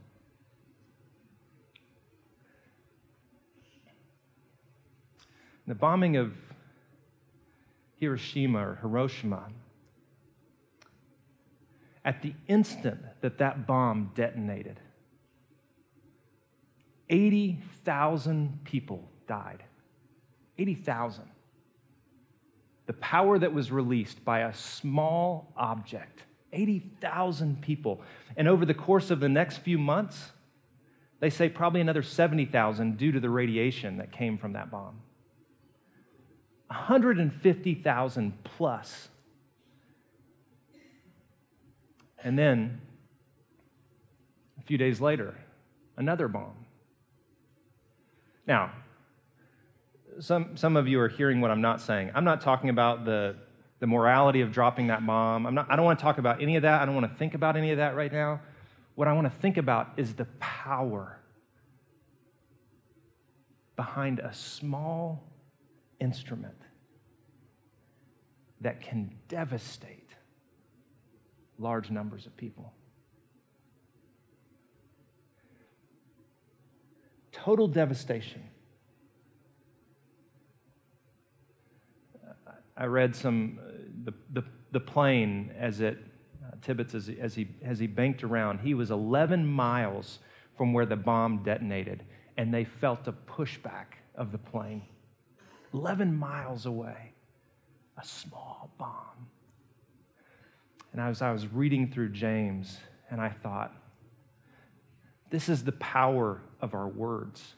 The 5.67 5.75
bombing 5.75 6.17
of 6.17 6.33
Hiroshima 7.99 8.59
or 8.59 8.77
Hiroshima 8.81 9.49
at 12.03 12.21
the 12.21 12.33
instant 12.47 12.99
that 13.21 13.37
that 13.37 13.65
bomb 13.65 14.11
detonated, 14.13 14.79
80,000 17.09 18.59
people 18.65 19.09
died. 19.27 19.63
80,000. 20.57 21.23
The 22.85 22.93
power 22.93 23.39
that 23.39 23.53
was 23.53 23.71
released 23.71 24.25
by 24.25 24.39
a 24.39 24.53
small 24.53 25.53
object, 25.55 26.23
80,000 26.51 27.61
people. 27.61 28.01
And 28.35 28.47
over 28.47 28.65
the 28.65 28.73
course 28.73 29.09
of 29.09 29.19
the 29.21 29.29
next 29.29 29.59
few 29.59 29.77
months, 29.77 30.31
they 31.21 31.29
say 31.29 31.47
probably 31.47 31.79
another 31.79 32.03
70,000 32.03 32.97
due 32.97 33.13
to 33.13 33.19
the 33.19 33.29
radiation 33.29 33.97
that 33.97 34.11
came 34.11 34.37
from 34.37 34.53
that 34.53 34.69
bomb. 34.69 34.99
150,000 36.73 38.43
plus 38.43 39.09
And 42.23 42.39
then, 42.39 42.79
a 44.57 44.61
few 44.63 44.77
days 44.77 45.01
later, 45.01 45.35
another 45.97 46.27
bomb. 46.27 46.65
Now, 48.47 48.71
some, 50.19 50.55
some 50.55 50.77
of 50.77 50.87
you 50.87 50.99
are 51.01 51.09
hearing 51.09 51.41
what 51.41 51.51
I'm 51.51 51.61
not 51.61 51.81
saying. 51.81 52.11
I'm 52.15 52.23
not 52.23 52.39
talking 52.39 52.69
about 52.69 53.03
the, 53.03 53.35
the 53.79 53.87
morality 53.87 54.41
of 54.41 54.51
dropping 54.51 54.87
that 54.87 55.05
bomb. 55.05 55.45
I'm 55.45 55.53
not, 55.53 55.67
I 55.69 55.75
don't 55.75 55.85
want 55.85 55.99
to 55.99 56.03
talk 56.03 56.17
about 56.17 56.41
any 56.41 56.55
of 56.55 56.61
that. 56.61 56.81
I 56.81 56.85
don't 56.85 56.95
want 56.95 57.11
to 57.11 57.17
think 57.17 57.33
about 57.33 57.57
any 57.57 57.71
of 57.71 57.77
that 57.77 57.95
right 57.95 58.11
now. 58.11 58.39
What 58.95 59.07
I 59.07 59.13
want 59.13 59.25
to 59.25 59.39
think 59.41 59.57
about 59.57 59.91
is 59.97 60.13
the 60.13 60.25
power 60.39 61.19
behind 63.75 64.19
a 64.19 64.33
small 64.33 65.23
instrument 66.03 66.61
that 68.61 68.81
can 68.81 69.09
devastate 69.29 70.09
large 71.57 71.89
numbers 71.89 72.25
of 72.25 72.35
people. 72.35 72.73
Total 77.31 77.67
devastation. 77.67 78.43
I 82.75 82.85
read 82.85 83.15
some, 83.15 83.59
uh, 83.61 83.71
the, 84.03 84.13
the, 84.31 84.43
the 84.71 84.79
plane 84.79 85.53
as 85.57 85.79
it, 85.79 85.99
uh, 86.43 86.55
Tibbets, 86.61 86.95
as 86.95 87.09
as, 87.21 87.35
he, 87.35 87.47
as 87.61 87.79
he 87.79 87.87
banked 87.87 88.23
around, 88.23 88.59
he 88.59 88.73
was 88.73 88.89
11 88.89 89.45
miles 89.45 90.19
from 90.57 90.73
where 90.73 90.85
the 90.85 90.95
bomb 90.95 91.43
detonated, 91.43 92.03
and 92.37 92.53
they 92.53 92.63
felt 92.63 93.07
a 93.07 93.11
pushback 93.11 93.97
of 94.15 94.31
the 94.31 94.37
plane. 94.37 94.83
11 95.73 96.15
miles 96.15 96.65
away, 96.65 97.13
a 98.01 98.05
small 98.05 98.71
bomb. 98.77 99.27
And 100.91 101.01
as 101.01 101.21
I 101.21 101.31
was 101.31 101.47
reading 101.47 101.91
through 101.91 102.09
James, 102.09 102.77
and 103.09 103.19
I 103.19 103.29
thought, 103.29 103.73
this 105.29 105.49
is 105.49 105.63
the 105.63 105.71
power 105.73 106.41
of 106.61 106.75
our 106.75 106.87
words. 106.87 107.55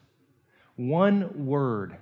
One 0.76 1.46
word 1.46 1.96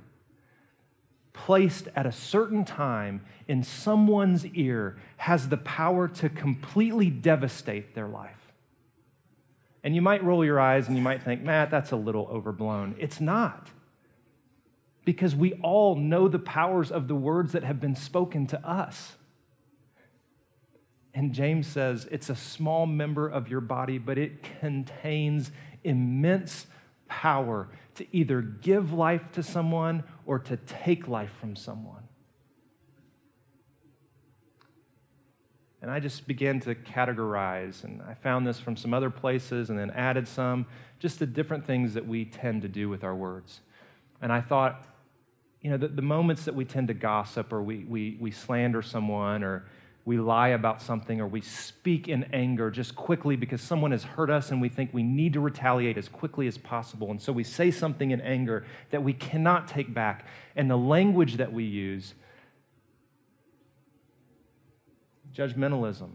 placed 1.33 1.88
at 1.96 2.07
a 2.07 2.12
certain 2.12 2.64
time 2.64 3.24
in 3.48 3.64
someone's 3.64 4.46
ear 4.46 4.96
has 5.16 5.48
the 5.48 5.57
power 5.57 6.07
to 6.07 6.29
completely 6.29 7.11
devastate 7.11 7.94
their 7.96 8.07
life. 8.07 8.53
And 9.83 9.94
you 9.94 10.00
might 10.00 10.22
roll 10.22 10.44
your 10.44 10.61
eyes 10.61 10.87
and 10.87 10.96
you 10.96 11.03
might 11.03 11.22
think, 11.22 11.42
Matt, 11.42 11.70
that's 11.70 11.90
a 11.90 11.96
little 11.96 12.27
overblown. 12.31 12.94
It's 12.98 13.20
not. 13.20 13.70
Because 15.05 15.35
we 15.35 15.53
all 15.55 15.97
know 15.97 16.29
the 16.29 16.38
powers 16.38 16.90
of 16.90 17.09
the 17.09 17.14
words 17.14 17.53
that 17.53 17.62
have 17.64 17.81
been 17.81 17.97
spoken 17.97 18.47
to 18.49 18.67
us. 18.67 19.17
And 21.12 21.33
James 21.33 21.67
says 21.67 22.09
it's 22.11 22.31
a 22.31 22.35
small 22.35 22.87
member 22.87 23.29
of 23.29 23.49
your 23.49 23.61
body, 23.61 23.99
but 23.99 24.19
it 24.19 24.43
contains 24.61 25.53
immense 25.85 26.67
power 27.07 27.69
to 27.97 28.07
either 28.17 28.40
give 28.40 28.93
life 28.93 29.31
to 29.33 29.43
someone 29.43 30.03
or 30.27 30.38
to 30.40 30.57
take 30.57 31.07
life 31.07 31.31
from 31.40 31.55
someone. 31.55 32.03
And 35.81 35.90
I 35.90 36.01
just 36.01 36.27
began 36.27 36.61
to 36.61 36.75
categorize, 36.75 37.85
and 37.85 38.01
I 38.01 38.14
found 38.14 38.47
this 38.47 38.59
from 38.59 38.75
some 38.75 38.95
other 38.95 39.11
places 39.11 39.69
and 39.69 39.79
then 39.79 39.90
added 39.90 40.27
some, 40.27 40.64
just 40.99 41.19
the 41.19 41.27
different 41.27 41.67
things 41.67 41.93
that 41.93 42.09
we 42.09 42.25
tend 42.25 42.62
to 42.62 42.69
do 42.69 42.88
with 42.88 43.05
our 43.05 43.14
words. 43.14 43.61
And 44.23 44.33
I 44.33 44.40
thought, 44.40 44.87
you 45.64 45.70
know, 45.70 45.79
the, 45.79 45.88
the 45.88 46.03
moments 46.03 46.44
that 46.44 46.55
we 46.55 46.66
tend 46.66 46.88
to 46.88 46.94
gossip 46.94 47.50
or 47.50 47.62
we, 47.62 47.85
we, 47.85 48.18
we 48.20 48.31
slander 48.31 48.83
someone 48.83 49.42
or 49.42 49.64
we 50.05 50.18
lie 50.18 50.48
about 50.48 50.83
something 50.83 51.22
or 51.22 51.27
we 51.27 51.40
speak 51.40 52.07
in 52.07 52.24
anger 52.35 52.70
just 52.70 52.94
quickly 52.94 53.35
because 53.35 53.62
someone 53.62 53.90
has 53.90 54.05
hurt 54.05 54.29
us 54.29 54.50
and 54.50 54.61
we 54.61 54.68
think 54.68 54.92
we 54.92 55.03
need 55.03 55.33
to 55.33 55.40
retaliate 55.40 55.96
as 55.96 56.07
quickly 56.07 56.46
as 56.46 56.59
possible. 56.59 57.11
And 57.11 57.20
so 57.20 57.33
we 57.33 57.44
say 57.44 57.70
something 57.70 58.11
in 58.11 58.20
anger 58.20 58.66
that 58.90 59.03
we 59.03 59.14
cannot 59.14 59.66
take 59.66 59.94
back. 59.94 60.27
And 60.55 60.70
the 60.70 60.77
language 60.77 61.38
that 61.38 61.50
we 61.50 61.64
use, 61.64 62.12
judgmentalism, 65.35 66.11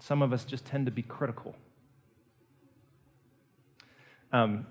some 0.00 0.22
of 0.22 0.32
us 0.32 0.44
just 0.44 0.64
tend 0.64 0.86
to 0.86 0.92
be 0.92 1.02
critical. 1.02 1.54
Um, 4.32 4.66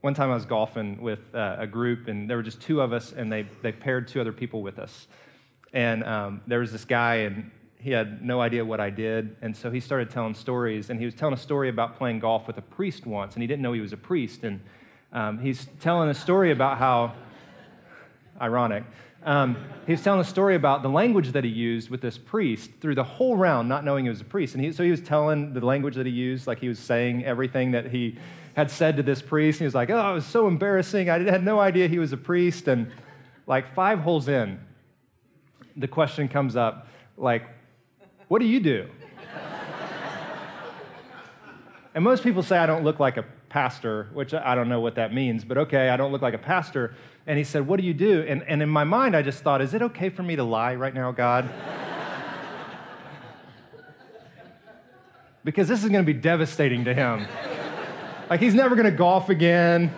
one 0.00 0.14
time 0.14 0.30
I 0.30 0.34
was 0.34 0.46
golfing 0.46 1.00
with 1.00 1.34
uh, 1.34 1.56
a 1.58 1.66
group, 1.66 2.08
and 2.08 2.28
there 2.28 2.36
were 2.36 2.42
just 2.42 2.60
two 2.60 2.80
of 2.80 2.92
us, 2.92 3.12
and 3.12 3.30
they, 3.30 3.46
they 3.62 3.72
paired 3.72 4.08
two 4.08 4.20
other 4.20 4.32
people 4.32 4.62
with 4.62 4.78
us. 4.78 5.08
And 5.72 6.02
um, 6.04 6.40
there 6.46 6.60
was 6.60 6.72
this 6.72 6.84
guy, 6.84 7.16
and 7.16 7.50
he 7.76 7.90
had 7.90 8.24
no 8.24 8.40
idea 8.40 8.64
what 8.64 8.80
I 8.80 8.90
did. 8.90 9.36
And 9.42 9.56
so 9.56 9.70
he 9.70 9.80
started 9.80 10.10
telling 10.10 10.34
stories. 10.34 10.90
And 10.90 10.98
he 10.98 11.04
was 11.04 11.14
telling 11.14 11.34
a 11.34 11.38
story 11.38 11.68
about 11.68 11.96
playing 11.98 12.20
golf 12.20 12.46
with 12.46 12.58
a 12.58 12.62
priest 12.62 13.06
once, 13.06 13.34
and 13.34 13.42
he 13.42 13.46
didn't 13.46 13.62
know 13.62 13.72
he 13.72 13.80
was 13.80 13.92
a 13.92 13.98
priest. 13.98 14.42
And 14.42 14.60
um, 15.12 15.38
he's 15.38 15.68
telling 15.80 16.08
a 16.08 16.14
story 16.14 16.50
about 16.50 16.78
how, 16.78 17.14
ironic, 18.40 18.84
Um, 19.22 19.56
he 19.86 19.92
was 19.92 20.02
telling 20.02 20.20
a 20.20 20.24
story 20.24 20.54
about 20.54 20.82
the 20.82 20.88
language 20.88 21.32
that 21.32 21.44
he 21.44 21.50
used 21.50 21.90
with 21.90 22.00
this 22.00 22.16
priest 22.16 22.70
through 22.80 22.94
the 22.94 23.04
whole 23.04 23.36
round, 23.36 23.68
not 23.68 23.84
knowing 23.84 24.06
he 24.06 24.08
was 24.08 24.22
a 24.22 24.24
priest. 24.24 24.54
And 24.54 24.64
he, 24.64 24.72
so 24.72 24.82
he 24.82 24.90
was 24.90 25.02
telling 25.02 25.52
the 25.52 25.60
language 25.60 25.94
that 25.96 26.06
he 26.06 26.12
used, 26.12 26.46
like 26.46 26.58
he 26.58 26.68
was 26.68 26.78
saying 26.78 27.24
everything 27.24 27.72
that 27.72 27.90
he 27.90 28.16
had 28.54 28.70
said 28.70 28.96
to 28.96 29.02
this 29.02 29.22
priest. 29.22 29.56
And 29.56 29.60
he 29.60 29.66
was 29.66 29.74
like, 29.74 29.90
Oh, 29.90 30.10
it 30.10 30.14
was 30.14 30.26
so 30.26 30.46
embarrassing. 30.46 31.08
I 31.10 31.18
had 31.20 31.44
no 31.44 31.60
idea 31.60 31.88
he 31.88 31.98
was 31.98 32.12
a 32.12 32.16
priest. 32.16 32.68
And 32.68 32.90
like 33.46 33.74
five 33.74 34.00
holes 34.00 34.28
in, 34.28 34.60
the 35.76 35.88
question 35.88 36.28
comes 36.28 36.56
up, 36.56 36.88
like, 37.16 37.44
What 38.28 38.40
do 38.40 38.46
you 38.46 38.60
do? 38.60 38.88
and 41.94 42.04
most 42.04 42.22
people 42.22 42.42
say 42.42 42.58
I 42.58 42.66
don't 42.66 42.84
look 42.84 43.00
like 43.00 43.16
a 43.16 43.24
pastor, 43.48 44.08
which 44.12 44.32
I 44.32 44.54
don't 44.54 44.68
know 44.68 44.80
what 44.80 44.94
that 44.94 45.12
means, 45.12 45.44
but 45.44 45.58
okay, 45.58 45.88
I 45.88 45.96
don't 45.96 46.12
look 46.12 46.22
like 46.22 46.34
a 46.34 46.38
pastor. 46.38 46.94
And 47.26 47.36
he 47.36 47.44
said, 47.44 47.66
What 47.66 47.80
do 47.80 47.86
you 47.86 47.94
do? 47.94 48.24
And, 48.26 48.42
and 48.44 48.62
in 48.62 48.68
my 48.68 48.84
mind, 48.84 49.16
I 49.16 49.22
just 49.22 49.42
thought, 49.42 49.60
Is 49.60 49.74
it 49.74 49.82
okay 49.82 50.10
for 50.10 50.22
me 50.22 50.36
to 50.36 50.44
lie 50.44 50.74
right 50.74 50.94
now, 50.94 51.12
God? 51.12 51.48
because 55.44 55.68
this 55.68 55.82
is 55.82 55.90
going 55.90 56.04
to 56.04 56.12
be 56.12 56.18
devastating 56.18 56.84
to 56.84 56.94
him. 56.94 57.26
Like, 58.30 58.40
he's 58.40 58.54
never 58.54 58.76
to 58.76 58.92
golf 58.92 59.28
again. 59.28 59.92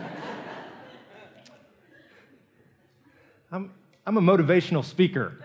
I'm, 3.53 3.71
I'm 4.07 4.17
a 4.17 4.23
motivational 4.23 4.83
speaker. 4.83 5.45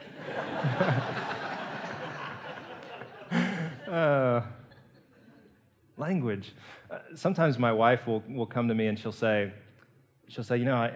uh, 3.92 4.42
language. 5.98 6.54
Uh, 6.90 7.00
sometimes 7.14 7.60
my 7.60 7.74
wife 7.74 8.08
will, 8.08 8.24
will 8.30 8.46
come 8.46 8.70
to 8.70 8.74
me 8.74 8.88
and 8.88 8.98
she'll 8.98 9.12
say, 9.12 9.52
she'll 10.30 10.46
say, 10.46 10.56
you 10.56 10.64
know, 10.64 10.78
I, 10.78 10.94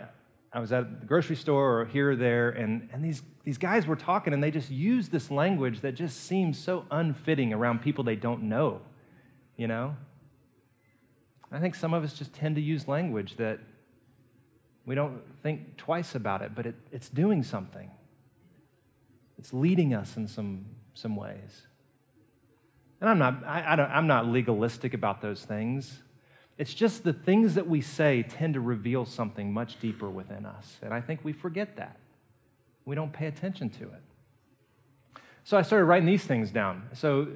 I 0.53 0.61
was 0.61 0.71
at 0.71 1.01
the 1.01 1.05
grocery 1.05 1.35
store 1.35 1.81
or 1.81 1.85
here 1.85 2.11
or 2.11 2.15
there, 2.15 2.51
and, 2.51 2.87
and 2.93 3.03
these, 3.03 3.21
these 3.43 3.57
guys 3.57 3.85
were 3.85 3.97
talking, 3.97 4.33
and 4.33 4.41
they 4.41 4.51
just 4.51 4.69
use 4.69 5.09
this 5.09 5.29
language 5.29 5.81
that 5.81 5.95
just 5.95 6.25
seems 6.25 6.57
so 6.57 6.85
unfitting 6.89 7.51
around 7.51 7.81
people 7.81 8.05
they 8.05 8.15
don't 8.15 8.43
know, 8.43 8.79
you 9.57 9.67
know? 9.67 9.97
I 11.51 11.59
think 11.59 11.75
some 11.75 11.93
of 11.93 12.03
us 12.03 12.13
just 12.13 12.33
tend 12.33 12.55
to 12.55 12.61
use 12.61 12.87
language 12.87 13.35
that 13.37 13.59
we 14.85 14.95
don't 14.95 15.21
think 15.43 15.77
twice 15.77 16.15
about 16.15 16.41
it, 16.41 16.55
but 16.55 16.65
it, 16.65 16.75
it's 16.91 17.09
doing 17.09 17.43
something. 17.43 17.91
It's 19.37 19.53
leading 19.53 19.93
us 19.93 20.17
in 20.17 20.27
some, 20.27 20.65
some 20.93 21.15
ways. 21.15 21.67
And 23.01 23.09
I'm 23.09 23.17
not, 23.17 23.43
I, 23.45 23.73
I 23.73 23.75
don't 23.75 23.89
I'm 23.89 24.07
not 24.07 24.27
legalistic 24.27 24.93
about 24.93 25.21
those 25.21 25.43
things. 25.43 26.01
It's 26.57 26.73
just 26.73 27.03
the 27.03 27.13
things 27.13 27.55
that 27.55 27.67
we 27.67 27.81
say 27.81 28.23
tend 28.23 28.53
to 28.53 28.61
reveal 28.61 29.05
something 29.05 29.51
much 29.51 29.79
deeper 29.79 30.09
within 30.09 30.45
us. 30.45 30.77
And 30.83 30.93
I 30.93 31.01
think 31.01 31.21
we 31.23 31.33
forget 31.33 31.75
that. 31.77 31.97
We 32.85 32.95
don't 32.95 33.11
pay 33.11 33.25
attention 33.25 33.69
to 33.71 33.83
it. 33.83 35.21
So 35.43 35.57
I 35.57 35.63
started 35.63 35.85
writing 35.85 36.05
these 36.05 36.23
things 36.23 36.51
down. 36.51 36.83
So, 36.93 37.29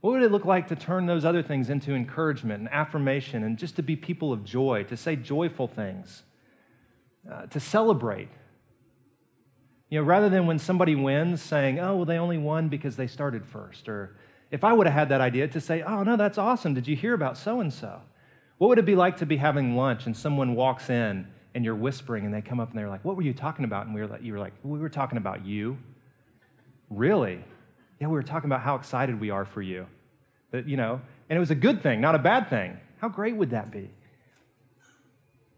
what 0.00 0.12
would 0.12 0.22
it 0.22 0.30
look 0.30 0.44
like 0.44 0.68
to 0.68 0.76
turn 0.76 1.06
those 1.06 1.24
other 1.24 1.42
things 1.42 1.70
into 1.70 1.94
encouragement 1.94 2.60
and 2.60 2.68
affirmation 2.70 3.42
and 3.42 3.58
just 3.58 3.76
to 3.76 3.82
be 3.82 3.96
people 3.96 4.32
of 4.32 4.44
joy, 4.44 4.84
to 4.84 4.96
say 4.96 5.16
joyful 5.16 5.66
things, 5.66 6.22
uh, 7.30 7.46
to 7.46 7.58
celebrate? 7.58 8.28
You 9.88 10.00
know, 10.00 10.04
rather 10.04 10.28
than 10.28 10.46
when 10.46 10.58
somebody 10.58 10.94
wins 10.94 11.40
saying, 11.40 11.78
oh, 11.78 11.96
well, 11.96 12.04
they 12.04 12.18
only 12.18 12.38
won 12.38 12.68
because 12.68 12.96
they 12.96 13.06
started 13.06 13.46
first. 13.46 13.88
Or 13.88 14.16
if 14.50 14.64
I 14.64 14.72
would 14.72 14.86
have 14.86 14.94
had 14.94 15.08
that 15.10 15.20
idea 15.20 15.48
to 15.48 15.60
say, 15.60 15.82
oh, 15.82 16.02
no, 16.02 16.16
that's 16.16 16.38
awesome. 16.38 16.74
Did 16.74 16.88
you 16.88 16.96
hear 16.96 17.14
about 17.14 17.38
so 17.38 17.60
and 17.60 17.72
so? 17.72 18.00
What 18.58 18.68
would 18.68 18.78
it 18.78 18.86
be 18.86 18.96
like 18.96 19.18
to 19.18 19.26
be 19.26 19.36
having 19.36 19.76
lunch 19.76 20.06
and 20.06 20.16
someone 20.16 20.54
walks 20.54 20.90
in 20.90 21.26
and 21.54 21.64
you're 21.64 21.74
whispering 21.74 22.24
and 22.24 22.34
they 22.34 22.42
come 22.42 22.58
up 22.58 22.70
and 22.70 22.78
they're 22.78 22.88
like, 22.88 23.04
What 23.04 23.16
were 23.16 23.22
you 23.22 23.32
talking 23.32 23.64
about? 23.64 23.86
And 23.86 23.94
we 23.94 24.00
were 24.00 24.06
like, 24.06 24.22
you 24.22 24.32
were 24.32 24.38
like, 24.38 24.54
We 24.62 24.78
were 24.78 24.88
talking 24.88 25.18
about 25.18 25.44
you. 25.44 25.78
Really? 26.90 27.44
Yeah, 28.00 28.08
we 28.08 28.12
were 28.12 28.22
talking 28.22 28.48
about 28.48 28.60
how 28.60 28.76
excited 28.76 29.18
we 29.20 29.30
are 29.30 29.44
for 29.44 29.62
you. 29.62 29.86
That, 30.50 30.68
you 30.68 30.76
know, 30.76 31.00
and 31.28 31.36
it 31.36 31.40
was 31.40 31.50
a 31.50 31.56
good 31.56 31.82
thing, 31.82 32.00
not 32.00 32.14
a 32.14 32.18
bad 32.18 32.50
thing. 32.50 32.78
How 32.98 33.08
great 33.08 33.36
would 33.36 33.50
that 33.50 33.70
be? 33.70 33.90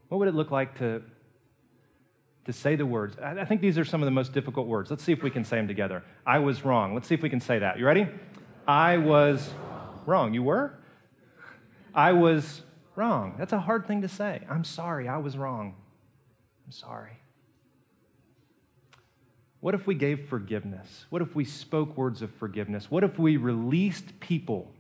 What 0.09 0.19
would 0.19 0.29
it 0.29 0.35
look 0.35 0.51
like 0.51 0.79
to, 0.79 1.03
to 2.47 2.53
say 2.53 2.77
the 2.77 2.87
words? 2.87 3.17
I 3.19 3.45
think 3.45 3.61
these 3.61 3.77
are 3.77 3.85
some 3.85 4.03
of 4.03 4.07
the 4.07 4.13
most 4.13 4.33
difficult 4.33 4.67
words. 4.67 4.91
Let's 4.91 5.05
see 5.05 5.13
if 5.13 5.23
we 5.23 5.31
can 5.31 5.45
say 5.45 5.57
them 5.57 5.69
together. 5.69 6.03
I 6.27 6.39
was 6.39 6.65
wrong. 6.65 6.95
Let's 6.95 7.07
see 7.09 7.15
if 7.15 7.23
we 7.23 7.29
can 7.29 7.41
say 7.41 7.59
that. 7.59 7.79
You 7.79 7.87
ready? 7.87 8.09
I 8.67 8.97
was 8.97 9.51
wrong. 10.07 10.33
You 10.33 10.43
were? 10.43 10.79
I 11.95 12.13
was 12.13 12.63
wrong. 12.97 13.35
That's 13.39 13.53
a 13.53 13.61
hard 13.61 13.87
thing 13.87 14.03
to 14.03 14.09
say. 14.09 14.43
I'm 14.49 14.65
sorry, 14.65 15.09
I 15.09 15.19
was 15.19 15.37
wrong. 15.37 15.75
I'm 16.65 16.73
sorry. 16.73 17.19
What 19.61 19.75
if 19.75 19.87
we 19.87 19.95
gave 19.95 20.29
forgiveness? 20.29 21.07
What 21.11 21.21
if 21.21 21.35
we 21.35 21.45
spoke 21.45 21.97
words 21.97 22.23
of 22.23 22.33
forgiveness? 22.35 22.91
What 22.91 23.03
if 23.03 23.19
we 23.19 23.37
released 23.37 24.21
people? 24.21 24.71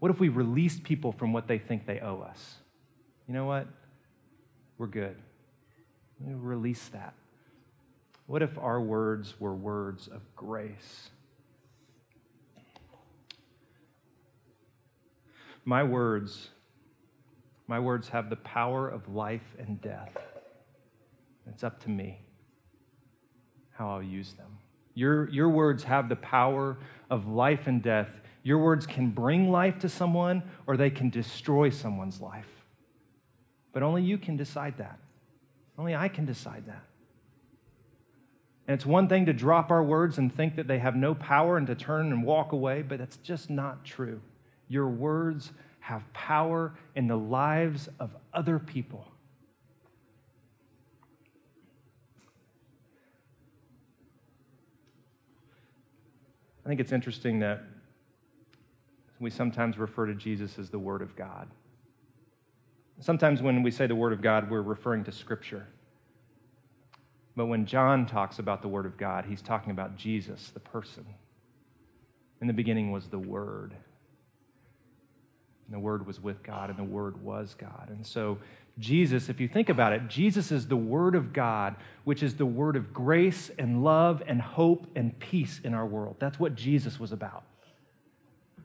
What 0.00 0.10
if 0.10 0.20
we 0.20 0.28
released 0.28 0.82
people 0.82 1.12
from 1.12 1.32
what 1.32 1.48
they 1.48 1.58
think 1.58 1.86
they 1.86 2.00
owe 2.00 2.20
us? 2.20 2.56
You 3.26 3.34
know 3.34 3.46
what? 3.46 3.68
We're 4.76 4.86
good. 4.88 5.16
We 6.20 6.34
release 6.34 6.88
that. 6.88 7.14
What 8.26 8.42
if 8.42 8.58
our 8.58 8.80
words 8.80 9.40
were 9.40 9.54
words 9.54 10.08
of 10.08 10.20
grace? 10.36 11.10
My 15.64 15.82
words 15.82 16.50
my 17.68 17.78
words 17.78 18.08
have 18.08 18.28
the 18.28 18.36
power 18.36 18.86
of 18.86 19.08
life 19.08 19.54
and 19.58 19.80
death. 19.80 20.14
It's 21.46 21.64
up 21.64 21.80
to 21.84 21.88
me 21.88 22.18
how 23.72 23.90
I'll 23.90 24.02
use 24.02 24.32
them. 24.34 24.58
Your, 24.94 25.28
your 25.30 25.48
words 25.48 25.84
have 25.84 26.08
the 26.08 26.16
power 26.16 26.78
of 27.10 27.26
life 27.26 27.66
and 27.66 27.82
death. 27.82 28.20
Your 28.42 28.58
words 28.58 28.86
can 28.86 29.10
bring 29.10 29.50
life 29.50 29.78
to 29.80 29.88
someone 29.88 30.42
or 30.66 30.76
they 30.76 30.90
can 30.90 31.10
destroy 31.10 31.70
someone's 31.70 32.20
life. 32.20 32.48
But 33.72 33.82
only 33.82 34.02
you 34.02 34.18
can 34.18 34.36
decide 34.36 34.78
that. 34.78 34.98
Only 35.78 35.94
I 35.94 36.08
can 36.08 36.26
decide 36.26 36.66
that. 36.66 36.84
And 38.66 38.74
it's 38.74 38.86
one 38.86 39.08
thing 39.08 39.26
to 39.26 39.32
drop 39.32 39.70
our 39.70 39.82
words 39.82 40.18
and 40.18 40.32
think 40.32 40.56
that 40.56 40.68
they 40.68 40.78
have 40.78 40.94
no 40.94 41.14
power 41.14 41.56
and 41.56 41.66
to 41.66 41.74
turn 41.74 42.12
and 42.12 42.24
walk 42.24 42.52
away, 42.52 42.82
but 42.82 42.98
that's 42.98 43.16
just 43.16 43.50
not 43.50 43.84
true. 43.84 44.20
Your 44.68 44.88
words 44.88 45.52
have 45.80 46.10
power 46.12 46.74
in 46.94 47.08
the 47.08 47.16
lives 47.16 47.88
of 47.98 48.14
other 48.32 48.58
people. 48.58 49.11
I 56.64 56.68
think 56.68 56.80
it's 56.80 56.92
interesting 56.92 57.40
that 57.40 57.62
we 59.18 59.30
sometimes 59.30 59.78
refer 59.78 60.06
to 60.06 60.14
Jesus 60.14 60.58
as 60.58 60.70
the 60.70 60.78
Word 60.78 61.02
of 61.02 61.16
God. 61.16 61.48
Sometimes 63.00 63.42
when 63.42 63.62
we 63.62 63.70
say 63.70 63.86
the 63.86 63.94
Word 63.94 64.12
of 64.12 64.22
God, 64.22 64.50
we're 64.50 64.62
referring 64.62 65.04
to 65.04 65.12
Scripture. 65.12 65.66
But 67.34 67.46
when 67.46 67.66
John 67.66 68.06
talks 68.06 68.38
about 68.38 68.62
the 68.62 68.68
Word 68.68 68.86
of 68.86 68.96
God, 68.96 69.24
he's 69.24 69.42
talking 69.42 69.70
about 69.70 69.96
Jesus, 69.96 70.50
the 70.50 70.60
person. 70.60 71.06
In 72.40 72.46
the 72.46 72.52
beginning 72.52 72.92
was 72.92 73.08
the 73.08 73.18
Word. 73.18 73.74
And 75.66 75.74
the 75.74 75.78
Word 75.78 76.06
was 76.06 76.20
with 76.20 76.42
God, 76.42 76.70
and 76.70 76.78
the 76.78 76.84
Word 76.84 77.22
was 77.22 77.54
God. 77.54 77.88
And 77.88 78.06
so, 78.06 78.38
Jesus, 78.78 79.28
if 79.28 79.40
you 79.40 79.48
think 79.48 79.68
about 79.68 79.92
it, 79.92 80.08
Jesus 80.08 80.50
is 80.50 80.66
the 80.66 80.76
Word 80.76 81.14
of 81.14 81.32
God, 81.32 81.76
which 82.04 82.22
is 82.22 82.34
the 82.34 82.46
Word 82.46 82.76
of 82.76 82.92
grace 82.92 83.50
and 83.58 83.84
love 83.84 84.22
and 84.26 84.40
hope 84.40 84.86
and 84.96 85.18
peace 85.18 85.60
in 85.62 85.74
our 85.74 85.86
world. 85.86 86.16
That's 86.18 86.38
what 86.38 86.54
Jesus 86.54 86.98
was 86.98 87.12
about. 87.12 87.44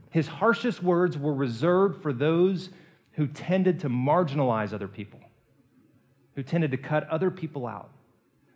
His 0.09 0.27
harshest 0.27 0.81
words 0.81 1.17
were 1.17 1.33
reserved 1.33 2.01
for 2.01 2.13
those 2.13 2.69
who 3.13 3.27
tended 3.27 3.79
to 3.81 3.89
marginalize 3.89 4.73
other 4.73 4.87
people, 4.87 5.19
who 6.35 6.43
tended 6.43 6.71
to 6.71 6.77
cut 6.77 7.07
other 7.09 7.29
people 7.29 7.67
out. 7.67 7.89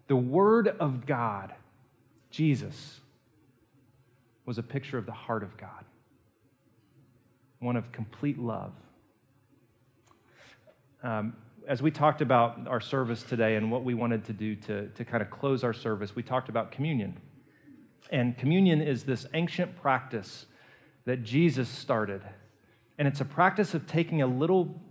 The 0.08 0.16
Word 0.16 0.68
of 0.68 1.06
God, 1.06 1.54
Jesus, 2.30 3.02
was 4.46 4.58
a 4.58 4.64
picture 4.64 4.98
of 4.98 5.06
the 5.06 5.12
heart 5.12 5.44
of 5.44 5.56
God 5.58 5.86
one 7.62 7.76
of 7.76 7.92
complete 7.92 8.40
love. 8.40 8.74
Um, 11.04 11.36
as 11.68 11.82
we 11.82 11.92
talked 11.92 12.22
about 12.22 12.68
our 12.68 12.82
service 12.82 13.22
today 13.22 13.56
and 13.56 13.72
what 13.72 13.84
we 13.84 13.94
wanted 13.94 14.26
to 14.26 14.34
do 14.34 14.56
to, 14.56 14.88
to 14.90 15.06
kind 15.06 15.22
of 15.22 15.30
close 15.30 15.64
our 15.64 15.74
service, 15.74 16.16
we 16.16 16.24
talked 16.24 16.50
about 16.50 16.72
communion. 16.72 17.18
And 18.10 18.36
communion 18.38 18.82
is 18.82 19.04
this 19.04 19.28
ancient 19.36 19.76
practice 19.76 20.48
that 21.06 21.24
Jesus 21.24 21.70
started. 21.70 22.24
And 22.98 23.08
it's 23.08 23.22
a 23.22 23.26
practice 23.26 23.76
of 23.76 23.86
taking 23.86 24.24
a 24.24 24.28
little 24.28 24.82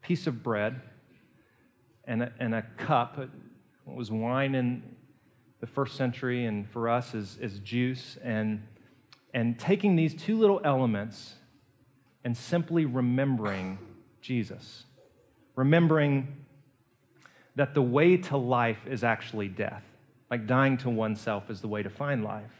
piece 0.00 0.28
of 0.28 0.42
bread 0.42 0.80
and 2.04 2.22
a, 2.22 2.32
and 2.38 2.54
a 2.54 2.62
cup. 2.76 3.18
It 3.18 3.28
was 3.84 4.10
wine 4.10 4.54
in 4.54 4.82
the 5.60 5.66
first 5.66 5.96
century, 5.96 6.46
and 6.46 6.68
for 6.70 6.88
us 6.88 7.14
is, 7.14 7.38
is 7.40 7.58
juice, 7.58 8.18
and, 8.22 8.62
and 9.32 9.58
taking 9.58 9.96
these 9.96 10.14
two 10.14 10.38
little 10.38 10.60
elements 10.64 11.34
and 12.24 12.36
simply 12.36 12.86
remembering 12.86 13.78
Jesus. 14.20 14.84
Remembering 15.54 16.44
that 17.54 17.74
the 17.74 17.82
way 17.82 18.16
to 18.16 18.36
life 18.36 18.86
is 18.86 19.04
actually 19.04 19.48
death. 19.48 19.84
Like 20.30 20.46
dying 20.46 20.76
to 20.78 20.90
oneself 20.90 21.50
is 21.50 21.60
the 21.60 21.68
way 21.68 21.82
to 21.82 21.90
find 21.90 22.24
life. 22.24 22.50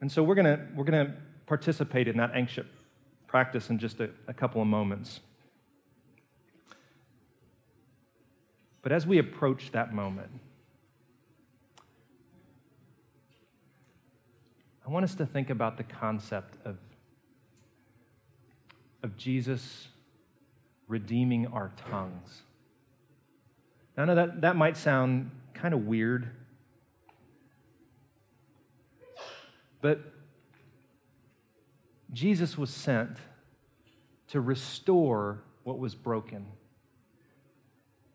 And 0.00 0.12
so 0.12 0.22
we're 0.22 0.34
going 0.34 0.68
we're 0.76 0.84
to 0.84 1.14
participate 1.46 2.06
in 2.06 2.18
that 2.18 2.32
ancient 2.34 2.68
practice 3.26 3.70
in 3.70 3.78
just 3.78 3.98
a, 4.00 4.10
a 4.28 4.34
couple 4.34 4.60
of 4.60 4.68
moments. 4.68 5.20
But 8.82 8.92
as 8.92 9.06
we 9.06 9.18
approach 9.18 9.72
that 9.72 9.92
moment, 9.92 10.30
I 14.86 14.90
want 14.90 15.04
us 15.04 15.16
to 15.16 15.26
think 15.26 15.50
about 15.50 15.76
the 15.78 15.82
concept 15.82 16.58
of, 16.64 16.76
of 19.02 19.16
Jesus 19.16 19.88
redeeming 20.86 21.48
our 21.48 21.72
tongues. 21.90 22.42
Now, 23.96 24.04
I 24.04 24.06
know 24.06 24.14
that, 24.14 24.40
that 24.42 24.56
might 24.56 24.76
sound 24.76 25.32
kind 25.54 25.74
of 25.74 25.86
weird, 25.86 26.30
but 29.80 30.00
Jesus 32.12 32.56
was 32.56 32.70
sent 32.70 33.16
to 34.28 34.40
restore 34.40 35.42
what 35.64 35.80
was 35.80 35.96
broken. 35.96 36.46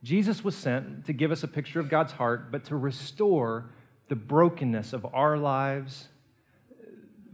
Jesus 0.04 0.44
was 0.44 0.56
sent 0.56 1.06
to 1.06 1.14
give 1.14 1.32
us 1.32 1.44
a 1.44 1.48
picture 1.48 1.82
of 1.82 1.90
God's 1.90 2.14
heart, 2.14 2.50
but 2.50 2.64
to 2.66 2.78
restore 2.78 3.72
the 4.08 4.16
brokenness 4.16 4.94
of 4.94 5.06
our 5.14 5.38
lives. 5.38 6.08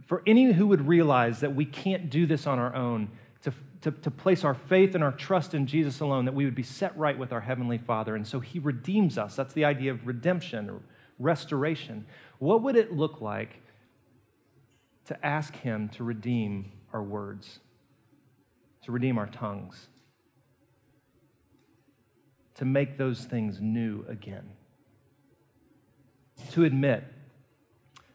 For 0.08 0.22
any 0.26 0.52
who 0.52 0.66
would 0.66 0.88
realize 0.88 1.38
that 1.40 1.54
we 1.54 1.64
can't 1.64 2.10
do 2.10 2.26
this 2.26 2.46
on 2.46 2.58
our 2.58 2.74
own, 2.74 3.10
to, 3.42 3.52
to, 3.82 3.92
to, 3.92 4.10
place 4.10 4.42
our 4.42 4.54
faith 4.54 4.96
and 4.96 5.04
our 5.04 5.12
trust 5.12 5.54
in 5.54 5.68
Jesus 5.68 6.00
alone, 6.00 6.24
that 6.24 6.34
we 6.34 6.44
would 6.44 6.56
be 6.56 6.64
set 6.64 6.96
right 6.98 7.16
with 7.16 7.32
our 7.32 7.42
Heavenly 7.42 7.78
Father. 7.78 8.16
And 8.16 8.26
so 8.26 8.40
He 8.40 8.58
redeems 8.58 9.16
us. 9.16 9.36
That's 9.36 9.54
the 9.54 9.64
idea 9.64 9.92
of 9.92 10.04
redemption 10.04 10.68
or 10.68 10.80
restoration. 11.20 12.04
What 12.40 12.62
would 12.62 12.74
it 12.74 12.92
look 12.92 13.20
like 13.20 13.62
to 15.04 15.24
ask 15.24 15.54
Him 15.54 15.88
to 15.90 16.02
redeem 16.02 16.72
our 16.92 17.02
words, 17.02 17.60
to 18.82 18.90
redeem 18.90 19.16
our 19.18 19.28
tongues? 19.28 19.86
to 22.58 22.64
make 22.64 22.98
those 22.98 23.24
things 23.24 23.60
new 23.60 24.04
again. 24.08 24.50
To 26.52 26.64
admit 26.64 27.04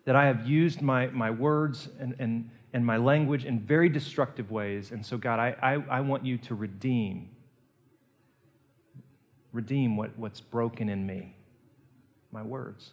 that 0.05 0.15
I 0.15 0.25
have 0.25 0.47
used 0.47 0.81
my, 0.81 1.07
my 1.07 1.31
words 1.31 1.89
and, 1.99 2.15
and, 2.19 2.49
and 2.73 2.85
my 2.85 2.97
language 2.97 3.45
in 3.45 3.59
very 3.59 3.89
destructive 3.89 4.51
ways. 4.51 4.91
And 4.91 5.05
so, 5.05 5.17
God, 5.17 5.39
I, 5.39 5.55
I, 5.61 5.97
I 5.97 6.01
want 6.01 6.25
you 6.25 6.37
to 6.39 6.55
redeem, 6.55 7.29
redeem 9.51 9.95
what, 9.95 10.17
what's 10.17 10.41
broken 10.41 10.89
in 10.89 11.05
me, 11.05 11.35
my 12.31 12.43
words. 12.43 12.91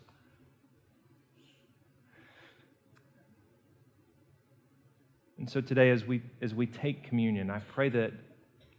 And 5.38 5.48
so 5.48 5.60
today, 5.62 5.90
as 5.90 6.04
we, 6.04 6.22
as 6.42 6.54
we 6.54 6.66
take 6.66 7.02
communion, 7.02 7.50
I 7.50 7.60
pray 7.60 7.88
that 7.88 8.12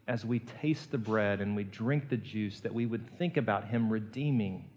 as 0.08 0.24
we 0.24 0.40
taste 0.40 0.92
the 0.92 0.98
bread 0.98 1.42
and 1.42 1.56
we 1.56 1.64
drink 1.64 2.10
the 2.10 2.18
juice, 2.18 2.60
that 2.60 2.74
we 2.74 2.86
would 2.86 3.18
think 3.18 3.36
about 3.36 3.68
Him 3.70 3.90
redeeming 3.90 4.70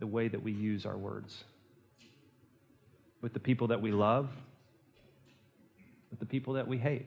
the 0.00 0.06
way 0.06 0.26
that 0.28 0.42
we 0.42 0.50
use 0.50 0.84
our 0.84 0.96
words 0.96 1.44
with 3.20 3.34
the 3.34 3.40
people 3.40 3.68
that 3.68 3.80
we 3.80 3.92
love, 3.92 4.30
with 6.10 6.18
the 6.18 6.26
people 6.26 6.54
that 6.54 6.66
we 6.66 6.78
hate, 6.78 7.06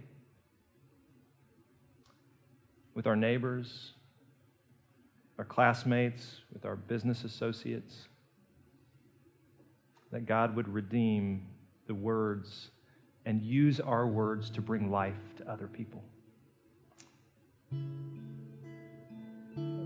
with 2.94 3.08
our 3.08 3.16
neighbors, 3.16 3.94
our 5.40 5.46
classmates, 5.46 6.42
with 6.54 6.66
our 6.66 6.76
business 6.76 7.24
associates. 7.24 8.08
That 10.12 10.28
God 10.28 10.56
would 10.56 10.68
redeem 10.68 11.48
the 11.88 11.96
words 11.96 12.70
and 13.26 13.42
use 13.42 13.80
our 13.80 14.06
words 14.06 14.52
to 14.52 14.62
bring 14.62 14.92
life 14.92 15.16
to 15.38 15.52
other 15.52 15.66
people. 15.66 16.04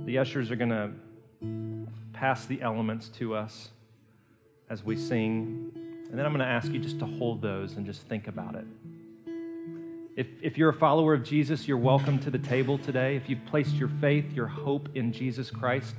The 0.06 0.18
ushers 0.18 0.52
are 0.52 0.58
going 0.58 0.72
to 0.72 0.92
pass 2.14 2.46
the 2.46 2.62
elements 2.62 3.10
to 3.10 3.36
us 3.36 3.70
as 4.70 4.84
we 4.84 4.96
sing. 4.96 5.72
And 6.10 6.18
then 6.18 6.26
I'm 6.26 6.32
going 6.32 6.40
to 6.40 6.46
ask 6.46 6.72
you 6.72 6.80
just 6.80 7.00
to 7.00 7.06
hold 7.06 7.42
those 7.42 7.74
and 7.74 7.86
just 7.86 8.02
think 8.04 8.28
about 8.28 8.56
it. 8.56 8.66
If, 10.16 10.28
if 10.42 10.58
you're 10.58 10.70
a 10.70 10.74
follower 10.74 11.14
of 11.14 11.24
Jesus, 11.24 11.68
you're 11.68 11.78
welcome 11.78 12.18
to 12.20 12.32
the 12.32 12.40
table 12.40 12.78
today. 12.78 13.16
If 13.16 13.30
you've 13.30 13.46
placed 13.46 13.76
your 13.76 13.90
faith, 13.90 14.34
your 14.34 14.48
hope 14.48 14.90
in 14.96 15.14
Jesus 15.14 15.52
Christ, 15.52 15.94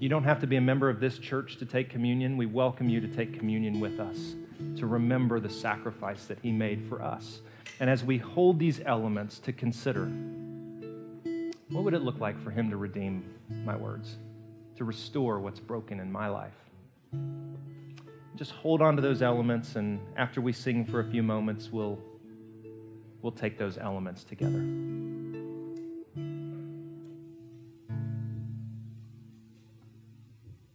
you 0.00 0.08
don't 0.08 0.24
have 0.24 0.40
to 0.40 0.46
be 0.46 0.56
a 0.56 0.60
member 0.60 0.90
of 0.90 0.98
this 0.98 1.18
church 1.18 1.56
to 1.58 1.66
take 1.66 1.88
communion. 1.88 2.36
We 2.36 2.46
welcome 2.46 2.88
you 2.88 3.00
to 3.00 3.08
take 3.08 3.38
communion 3.38 3.78
with 3.78 4.00
us 4.00 4.34
to 4.76 4.86
remember 4.86 5.40
the 5.40 5.50
sacrifice 5.50 6.24
that 6.26 6.38
he 6.42 6.52
made 6.52 6.86
for 6.88 7.02
us. 7.02 7.40
And 7.78 7.88
as 7.88 8.04
we 8.04 8.18
hold 8.18 8.58
these 8.58 8.80
elements 8.84 9.38
to 9.40 9.52
consider, 9.52 10.06
what 11.70 11.84
would 11.84 11.94
it 11.94 12.02
look 12.02 12.20
like 12.20 12.42
for 12.42 12.50
him 12.50 12.70
to 12.70 12.76
redeem 12.76 13.24
my 13.64 13.76
words, 13.76 14.16
to 14.80 14.84
restore 14.86 15.38
what's 15.38 15.60
broken 15.60 16.00
in 16.00 16.10
my 16.10 16.26
life? 16.26 16.56
Just 18.34 18.52
hold 18.52 18.80
on 18.80 18.96
to 18.96 19.02
those 19.02 19.20
elements, 19.20 19.76
and 19.76 20.00
after 20.16 20.40
we 20.40 20.54
sing 20.54 20.86
for 20.86 21.00
a 21.00 21.04
few 21.04 21.22
moments, 21.22 21.70
we'll, 21.70 21.98
we'll 23.20 23.30
take 23.30 23.58
those 23.58 23.76
elements 23.76 24.24
together. 24.24 24.64